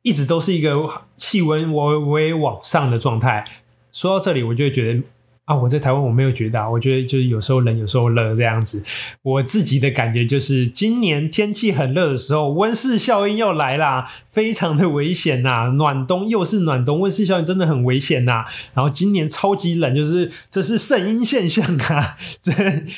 [0.07, 3.43] 一直都是一个气温微微往上的状态。
[3.91, 5.01] 说到这里，我就会觉得。
[5.45, 8.83] 啊，我在台湾我没有觉得啊，我觉得就是有时候冷，有时候热这样子。
[9.21, 15.71] 我自己的感觉就是，今年天气很热的时候，温室效应要来啦，非常的危险呐。
[15.77, 18.47] 暖冬又是暖冬，温室效应真的很危险呐。
[18.73, 22.17] 然后今年超级冷，就是这是圣婴现象啊。
[22.41, 22.51] 这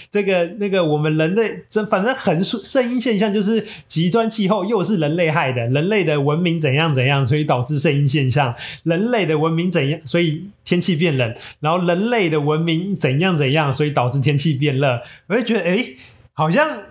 [0.09, 8.55] 这个那个我们人类这反正很圣婴现象，就是极端气候又是人类害的，人类的文明怎样怎样，所以导致圣婴现象。
[8.85, 12.36] 人类的文明怎样，所以天气变冷，然后人类的。
[12.39, 15.85] 文明怎样怎样，所以导致天气变热，我就觉得哎、
[16.33, 16.83] 好像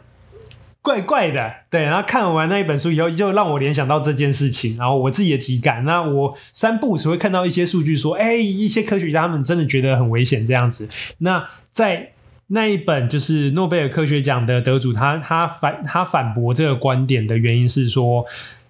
[0.82, 1.54] 怪怪的。
[1.70, 5.84] 对，然后看完那一本书以后，就让我联想到这件事情，然后我自己的体感。
[5.86, 10.89] 那我三不五时会看到一些数据说，哎、一些科学家他们真的觉得很危险这样子。
[11.20, 12.12] 那在
[12.48, 18.26] 那一本就是诺贝尔科学奖的得主，他他反他反驳这个观点的原因是说，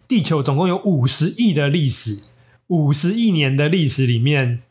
[0.08, 2.32] 地球总共有五十亿的历史，
[2.68, 4.62] 五十亿年的历史里面。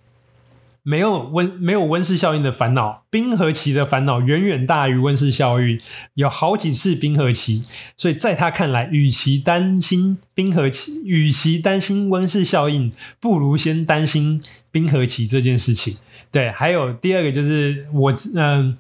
[0.87, 5.81] 没有温没有温室效应的烦恼，冰河期的烦恼远远大于温室效应，
[6.13, 7.63] 有好几次冰河期，
[7.97, 15.97] 所以在他看来，与其担心冰河期，与其担心温室效应，不如先担心冰河期这件事情。
[16.31, 18.77] 对，还有第二个就是我，嗯、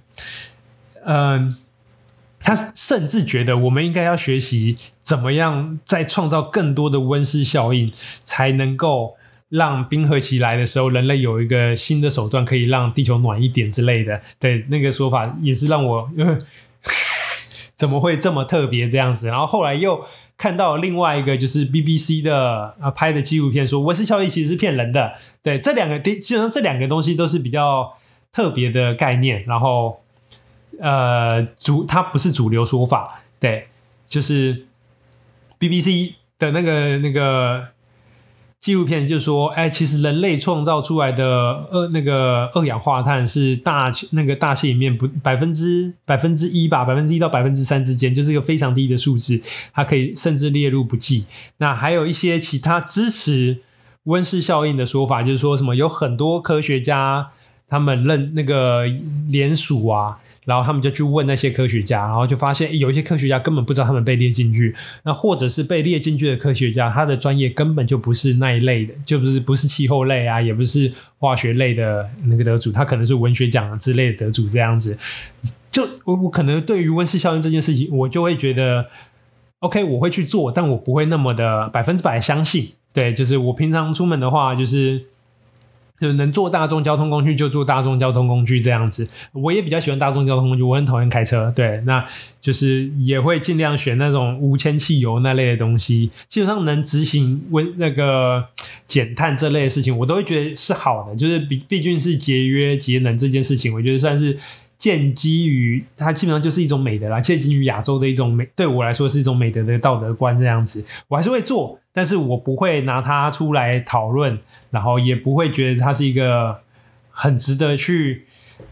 [1.07, 1.57] 嗯、
[2.39, 7.91] 他甚至觉得我们应该要学习怎么样再创造更多的温室效应，
[8.23, 9.17] 才能够。
[9.55, 14.21] 让冰河期来的时候，人类有一个新的手段可以让地球暖一点之类的。
[14.41, 16.37] 对，那个说法也是让我，呃，
[17.77, 19.29] 怎么会这么特别这样子？
[19.29, 20.05] 然后后来又
[20.37, 25.13] 看到另外一个，就是 BBC 的啊拍的纪录片，说温室效应其实是骗人的。
[25.41, 27.95] 对，这两个基本上这两个东西都是比较
[28.33, 29.45] 特别的概念。
[29.47, 30.01] 然后，
[30.81, 33.23] 呃，主它不是主流说法。
[33.39, 33.69] 对，
[34.09, 34.67] 就是
[35.61, 37.69] BBC 的那个那个。
[38.65, 41.27] 纪录片就说，哎，其实人类创造出来的
[41.71, 49.39] 二那个二氧化碳是大那个大气里面不百分之百分之一吧，百分之一到百分之三之间，就是一个非常低的数字，
[49.75, 51.27] 它可以甚至列入不计。
[51.59, 53.59] 那还有一些其他支持
[54.05, 57.33] 温室效应的说法，就是说什么有很多科学家
[57.69, 58.87] 他们认那个
[59.29, 60.21] 联署啊。
[60.45, 64.75] 然后他们就去问那些科学家，然后就发现有一些科学家根本不知道他们被列进去，
[65.05, 74.99] 那或者是被列进去的科学家，他的专业根本就不是那一类的，就不是不是气候类啊，也不是化学类的那个得主，他可能是文学奖之类的得主这样子。
[75.71, 78.87] 就我我可能对于温室效应这件事情，我就会觉得
[79.61, 82.73] ，OK，我会去做，但我不会那么的百分之百相信。
[82.93, 85.07] 对，就是我平常出门的话，就是。
[86.01, 91.53] 就能坐大众交通工具就坐大众交通工具这样子，我也比较喜欢大众交通工具，我很讨厌开车。
[91.55, 92.05] 对，那
[92.41, 98.45] 就是也会尽量选那种无铅汽油那类的东西，基本上能执行温那个
[98.87, 101.17] 减碳这类的事情，我都会觉得是好的。
[101.17, 104.39] 就是毕毕竟是节约节能这件事情，我觉得算是。
[104.77, 114.39] 建基于它基本上就是一种美德啦，建基于亚洲的一种美，对我来说是一种美德的道德观这样子，我还是会做，但是我不会拿它出来讨论，
[114.71, 116.61] 然后也不会觉得它是一个
[117.11, 118.27] 很值得去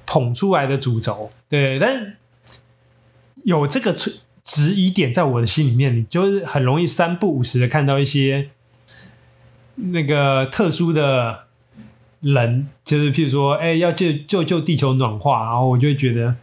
[0.04, 2.16] 捧出来的主轴，对，但是
[3.44, 3.96] 有这个
[4.42, 8.50] 质疑点在我的心里面，你就是很容易三不五时的看到一些
[9.76, 11.44] 那个特殊的。
[12.22, 16.36] 人就是，譬如说，哎、要救救救地球暖化，然后我就会觉得，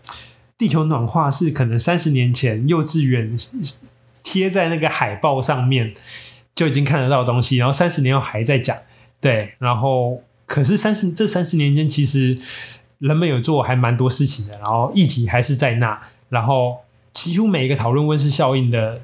[0.58, 3.34] 地球暖化是可能三十年前幼稚园
[4.22, 5.94] 贴在那个海报上面
[6.60, 8.76] 就已经看得到东西，然后三十年后还在讲，
[9.22, 12.38] 对，然后可是三十这三十年间，其实
[12.98, 15.98] 人们有做还蛮多事情的，然后议题还是在那，
[16.28, 16.80] 然后
[17.14, 19.00] 几乎每一个讨论温室效应的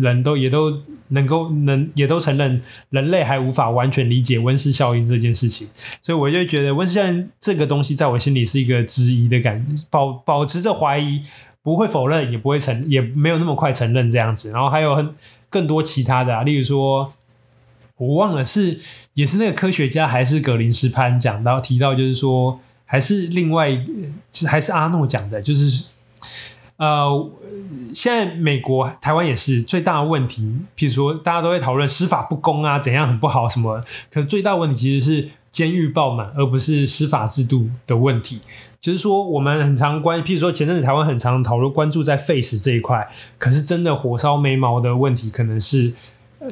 [0.00, 0.82] 人都也都。
[1.10, 5.66] 能够能也都承认人类还无法完全理解温室效应这件事情，
[6.02, 11.22] 所以我就觉得温室效应这个东西在我心里是一个质疑的感觉，保保持着怀疑，
[11.62, 14.50] 不会否认，也不会承，也没有那么快承认这样子。
[14.50, 15.14] 然后还有很
[15.50, 17.12] 更多其他的啊，例如说，
[17.96, 18.78] 我忘了是
[19.14, 23.70] 也是那个科学家还是格林斯潘讲到提到，就是说还是另外
[24.46, 25.84] 还是阿诺讲的，就是。
[26.78, 27.28] 呃，
[27.92, 30.42] 现在美国、台湾也是最大的问题。
[30.76, 33.82] 譬如说，大家都会讨论司法不公啊，怎样很不好什么。
[34.12, 38.40] 可是最大问题其实是监狱爆满，而不是司法制度的问题。
[38.80, 45.92] 就是说，我们很常关，譬如说前阵子台湾很常讨论关注在 Face 这一块，可是真的火烧眉毛的问题，可能是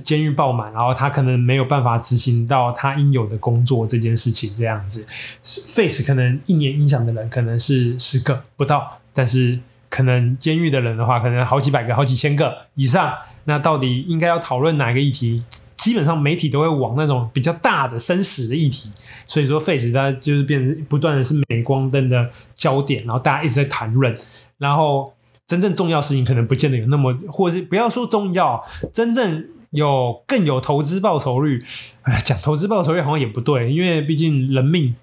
[0.02, 5.06] 监狱爆满，然后他可能没有办法执行到他应有的工作这件事情，这样子。
[5.44, 13.14] Face 可能一年影响的人可能是十个不到，但是可能监狱的人的话，可能好几百个、好几千个以上。
[13.44, 15.44] 那到底应该要讨论哪个议题？
[15.86, 18.90] 基本上媒体都会往那种比较大的生死的议题，
[19.24, 24.12] 所以说 Face 它就是变成不断的是镁光灯的焦点，然后大家一直在谈论，
[24.58, 25.14] 然后
[25.46, 28.60] 真正重要事情可能不见得有那么，或者是不要说重要，
[28.92, 31.64] 真正有更有投资报酬率，
[32.02, 34.96] 哎， 讲投资报酬率好像也不对，因为毕竟人命。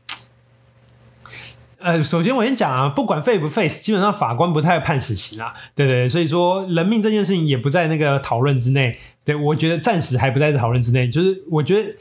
[1.80, 9.00] 呃，首先我先讲啊，不管 face 不 face，基本上法官不太判死刑啦，对对，所以说人命这件事情也不在那个讨论之内。
[9.26, 11.08] 对，我觉得暂时还不在讨论之内。
[11.08, 11.96] 就是我觉得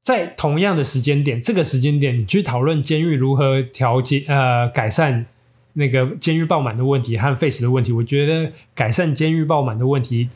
[0.00, 5.26] 在同样的时间点，这个时间点你去讨论监狱如何调节呃改善
[5.74, 10.30] 那个监狱爆满的问题和 face 的问题，我觉得改善监狱爆满的问题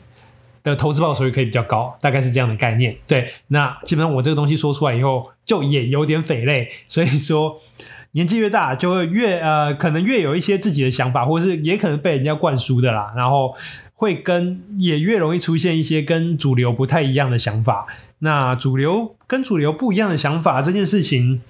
[0.61, 2.95] 的投资报酬率可以比较高，大概是这样的概念。
[3.07, 7.59] 对，那基本上我这个东西说出来以后，就也有点匪类，所以说。
[8.15, 13.11] 年纪越大，就会越呃，可能越有一些自己的想法，或者是也可能被人家灌输的啦。
[13.17, 13.55] 然后
[13.95, 17.87] 会跟也越容易出现一些跟主流不太一样的想法。
[18.19, 21.41] 那主流跟主流不一样的想法这件事情，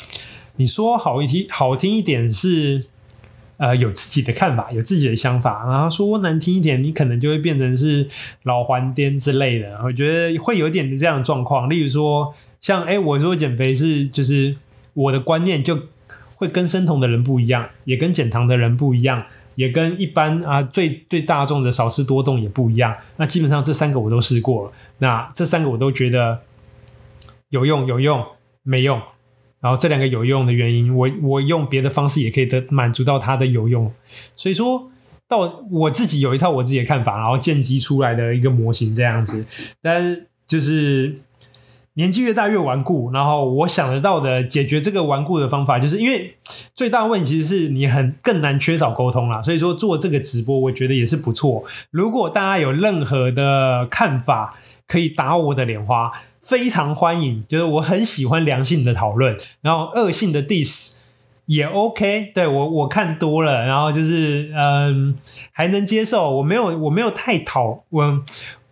[0.57, 2.85] 你说好一听好听一点是
[3.57, 5.65] 呃有自己的看法，有自己的想法。
[5.65, 8.07] 然后说难听一点，你可能就会变成是
[8.43, 9.79] 老还颠之类的。
[9.83, 11.69] 我觉得会有点这样的状况。
[11.69, 14.55] 例如说，像哎，我说减肥是就是
[14.93, 15.87] 我的观念就。
[16.35, 19.23] 会跟生酮的人不一样，也跟减糖的人不一样，
[19.55, 22.95] 也跟一般啊最最大众的少吃多动也不一样。
[23.17, 26.41] 那基本上这三个我都试过了，那这三个我都觉得
[27.49, 28.23] 有用，有用，
[28.63, 29.01] 没用。
[29.59, 33.91] 然后这两个有用的原因，我我用别的方式也可以得满足到它的有用。
[34.35, 34.91] 所以说
[35.27, 39.45] 到我自己有一套我自己的看法，然后建基出来的一个模型这样子，
[39.81, 41.19] 但就是。
[41.95, 46.35] 年纪越大越顽固，然后我想得到的解决这个顽固的方法，就是因为
[46.73, 51.63] 最大问题其实是你很更难缺少沟通啦，所以说做这个直播我觉得也是不错。
[51.91, 57.43] 如果大家有任何的看法，可以打我的脸花，非常欢迎。
[57.47, 61.01] 就是我很喜欢良性的讨论，然后恶性的 diss
[61.45, 62.31] 也 OK。
[62.33, 65.15] 对，我我看多了，然后就是嗯
[65.51, 68.23] 还能接受，我没有我没有太讨我。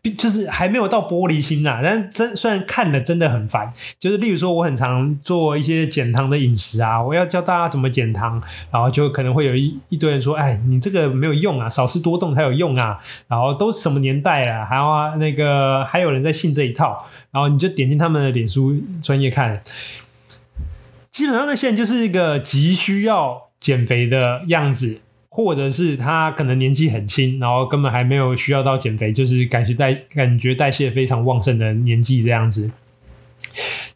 [0.10, 3.72] 就是还没有到玻璃心呐、啊，但真虽然看了真的很烦。
[4.00, 8.42] 就是例如说，我很常做一些减糖的饮食啊，我要教大家怎么减糖，
[8.72, 12.98] 然后就可能会有一一堆人说：“哎，你这个没有用啊，少吃多动才有用啊。”
[13.30, 19.62] 然后都什么年代了，还要那个还有人在信这一套，然后你就点进他们的脸书专业看，
[21.12, 25.02] 基本上那现在就是一个急需要减肥的样子。
[25.34, 32.70] 或者是他可能年纪很轻，然后根本还没有需要到减肥，就是感觉代感觉代谢非常旺盛的年纪这样子。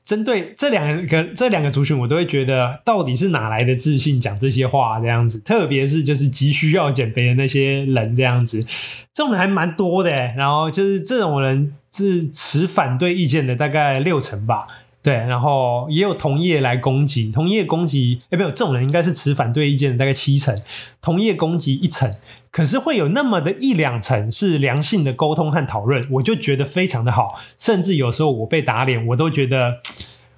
[0.05, 5.39] 针对这两个这两个族群，我都会觉得到底是哪来的自信讲这些话这样子？
[5.39, 8.63] 特别是就是急需要减肥的那些人这样子，
[9.11, 10.11] 这种人还蛮多的。
[10.37, 14.67] 然后就是这种人是持反对意见的大概六成吧。
[15.05, 20.59] 对，然后也有同业来攻击，同业攻击，哎，没有这种人应该是持反对意见的，大概七成，
[20.99, 22.11] 同业攻击一成，
[22.49, 29.75] 可是会有那么的一两成是良性的沟通和讨论，我就觉得非常的好，甚至有时候我被打脸，我都觉得，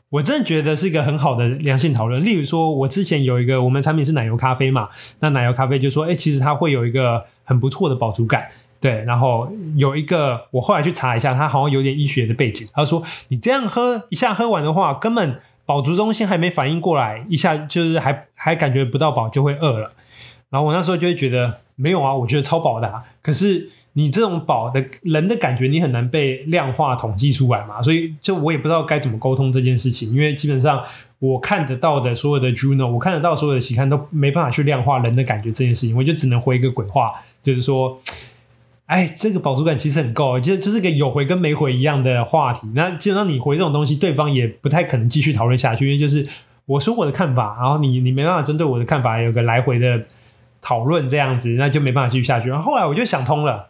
[0.09, 2.21] 我真的觉得是一个很好的良性讨论。
[2.21, 4.89] 例如说，我之前有一个我们产品是奶油咖啡嘛，
[5.21, 8.49] 那奶油咖啡就说，哎，其实它会有一个很不错的饱足感。
[8.79, 12.67] 对，然后有一个，我后来去查一下，他好像有点医学的背景。
[12.73, 19.91] 他说，你这样喝一下喝完的话，根本饱足中心还没反应过来，一下就是还还感觉不到饱就会饿了。
[20.49, 23.03] 然后我那时候就会觉得，没有啊，我觉得超饱的啊。
[23.23, 27.81] 可是你这种饱的人的感觉，你很难被量化统计出来嘛。
[27.81, 30.83] 所以就我也不知道该怎么沟通这件事情，因为基本上
[31.17, 37.11] 我看得到的所有的 journal，我看得到所有的期刊都没办法去量化人的感觉这件事情，我就只能回一个鬼话，
[37.41, 37.99] 就是说。
[38.87, 42.67] 哎，这个饱足感其实很够，就就是个有回跟没回一样的话题。
[42.73, 46.25] 那基本上你回这种东西，对方也不太可能继续讨论下去，因为就是
[46.65, 50.05] 我说我的看法，然后你你没办法针对我的看法有个来回的
[50.61, 52.47] 讨论这样子，那就没办法继续下去。
[52.47, 53.67] 然后后来我就想通了，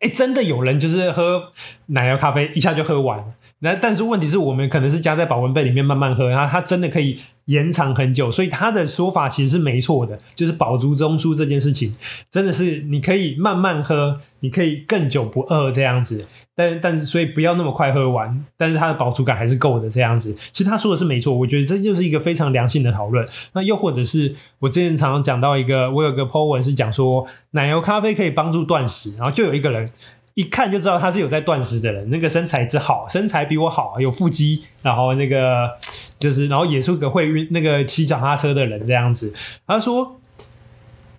[0.00, 1.52] 哎，真的有人就是喝
[1.86, 3.22] 奶油咖啡一下就喝完，
[3.64, 11.94] 那但是问题是我们可能是加在保温杯里面慢慢喝，然后它真的可以延长很久，所以他的说法其实是没错的，就是饱足中枢这件事情
[12.30, 20.34] 真的是你可以慢慢喝，你可以更久不饿这样子，但但是所以不要那么快喝完，但是它的饱足感还是够的这样子。
[20.52, 23.26] 其实他说的是没错，我觉得这就是一个非常良性的讨论。
[23.54, 29.90] 那又或者是我之前常常讲到一个，我有个 po 文是讲说奶油咖啡可以帮助断食，然后就有一个人。
[30.34, 35.70] 一看就知道他是有在断食的人，那个身材之好，身材比我好，有腹肌，然后那个
[36.18, 39.32] 就是，然后也是个会运那个骑脚踏车的人这样子。
[39.64, 40.18] 他说：“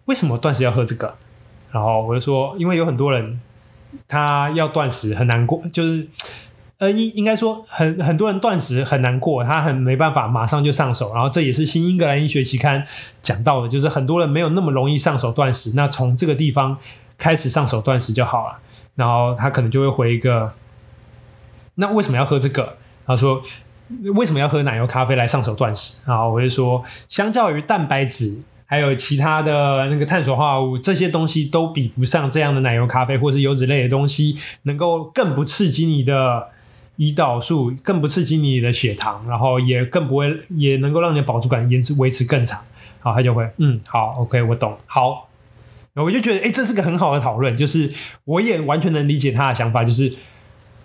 [0.05, 1.15] 为什么断食要喝这个？”
[1.71, 3.39] 然后我就说：“因为有很多人
[4.05, 6.07] 他要断食很难过，就是
[6.79, 11.13] 呃，应应该说很很多人断食很难过，他很没办法马上就上手。
[11.13, 12.85] 然后这也是新英格兰医学期刊
[13.21, 16.77] 讲到的，就是很多人没有那么容易上手断食，那从这个地方
[17.17, 18.59] 开始上手断食就好了。”
[18.95, 20.53] 然后他可能就会回一个，
[21.75, 22.77] 那为什么要喝这个？
[23.05, 23.41] 他说
[24.15, 26.01] 为什么要喝奶油咖啡来上手断食？
[26.07, 36.47] 然后我就说，相较于蛋白质还有其他的那个碳水化合物，这些东西都比不上这样的奶油咖啡或是油脂类的东西，能够更不刺激你的
[36.97, 42.59] 胰岛素，更不刺激你的血糖，然后也更不会，也能够让你的饱足感延迟维持更长。
[43.01, 45.29] 好，他就会嗯，好，OK，我懂，好。
[46.03, 47.89] 我就觉得，哎、这是个很好的讨论，就是
[48.25, 50.13] 我也完全能理解他的想法，就是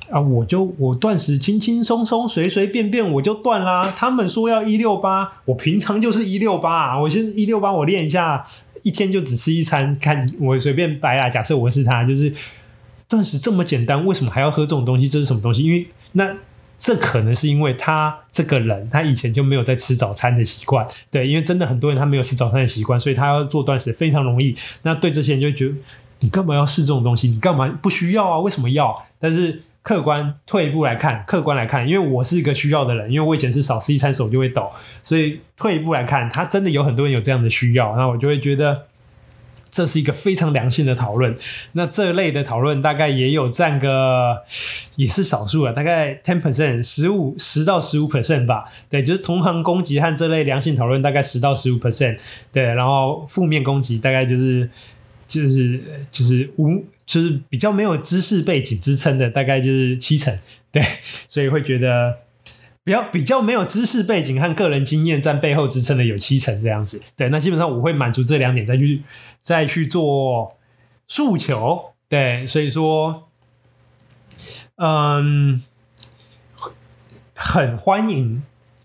[0.09, 3.93] 啊，我就我断食轻轻松松、随随便便我就断啦。
[3.97, 8.47] 他们说要一六八，我平常就是一六八，我先一六八，我练一下，
[8.83, 11.29] 一天就只吃一餐，看我随便掰啊。
[11.29, 12.33] 假设我是他，就是
[13.09, 15.09] 断食这么简单，为什么还要喝这种东西？
[15.09, 15.63] 这是什么东西？
[15.65, 16.37] 因为那。
[16.81, 24.57] 这可能是因为他这个人，他以前就没有在吃早餐的习惯，对，因为真的很多人他没有吃早餐的习惯，所以他要做断食非常容易。
[24.83, 25.75] 那对这些人就觉得，
[26.21, 27.29] 你干嘛要试这种东西？
[27.29, 28.39] 你干嘛不需要啊？
[28.39, 29.05] 为什么要？
[29.19, 34.71] 但是客观退一步来看，客观来看，因为我是一个需要的人，因为我以前是少吃一餐手就会抖，
[35.03, 38.87] 所以退一步来看，他真的有很多人有这样的需要，那我就会觉得。
[39.71, 41.37] 这是一个非常良性的讨论，
[41.73, 44.43] 那这类的讨论大概也有占个，
[44.97, 48.65] 也是少数啊，大概 ten percent 十五十到十五 percent 吧。
[48.89, 52.19] 对，就是同行攻击和这类良性讨论大概十到十五 percent。
[52.53, 54.69] 对，然后负面攻击大概就是
[55.27, 60.37] 就是就是无就是比较没有知识背景支撑的，大概就是七成。
[60.73, 60.83] 对，
[61.29, 62.15] 所以会觉得。
[62.83, 69.03] 比较比较没有知识背景和个人经验占背后支撑的有七成这样子，对，那基本上我会满足这两点再去
[69.39, 70.57] 再去做
[71.07, 73.29] 诉求，对，所以说，
[74.77, 75.63] 嗯，
[77.35, 78.43] 很欢迎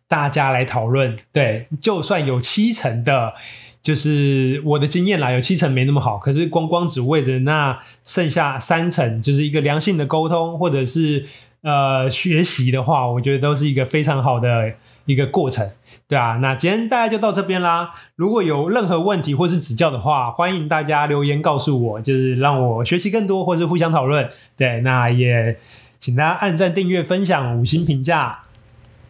[0.09, 3.33] 大家来讨论，对，就算有七成的，
[3.81, 11.25] 就是我的经验啦，有七成没那么好，可是光光只为着那剩下三成，就是一个良性的沟通，或者是。
[11.65, 14.71] 呃，学习的话，我觉得都是一个非常好的
[15.05, 15.67] 一个过程，
[16.07, 16.37] 对啊。
[16.39, 17.95] 那今天大家就到这边啦。
[18.15, 24.29] 如果有任何问题或是指教的话，欢迎大家留言告诉我，就是让我学习更多，或是互相讨论。
[24.55, 25.57] 对，那也
[25.99, 28.41] 请大家按赞、订阅、分享、五星评价。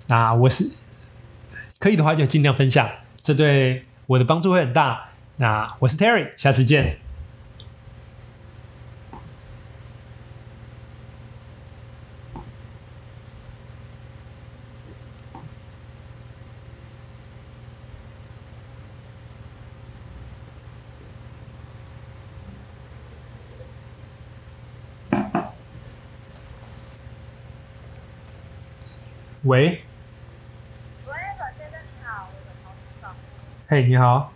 [0.08, 0.78] 那我是
[1.78, 2.90] 可以的话就尽量分享，
[3.22, 5.10] 这对我的帮助会很大。
[5.36, 7.05] 那我是 Terry，下次见。
[29.46, 29.84] 喂，
[31.06, 33.14] 喂，老先生你好，我的同事找
[33.68, 34.34] 嘿，你好。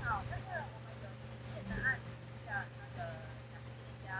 [0.00, 0.40] 你好，就是
[0.72, 1.08] 我们有
[1.54, 2.00] 简单案例
[2.46, 3.04] 下那个
[3.52, 4.10] 想一下，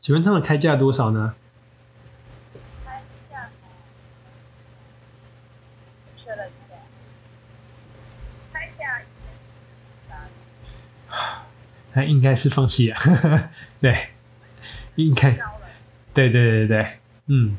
[0.00, 1.36] 请问他们开价多少呢？
[2.84, 3.00] 开
[3.30, 3.50] 价呢？
[6.16, 6.74] 确认一下。
[8.52, 9.04] 开价一
[10.08, 10.18] 千
[11.94, 13.00] 他应该是放弃啊，
[13.80, 14.08] 对，
[14.96, 15.38] 应该。
[16.16, 16.86] 对对对对，
[17.26, 17.54] 嗯。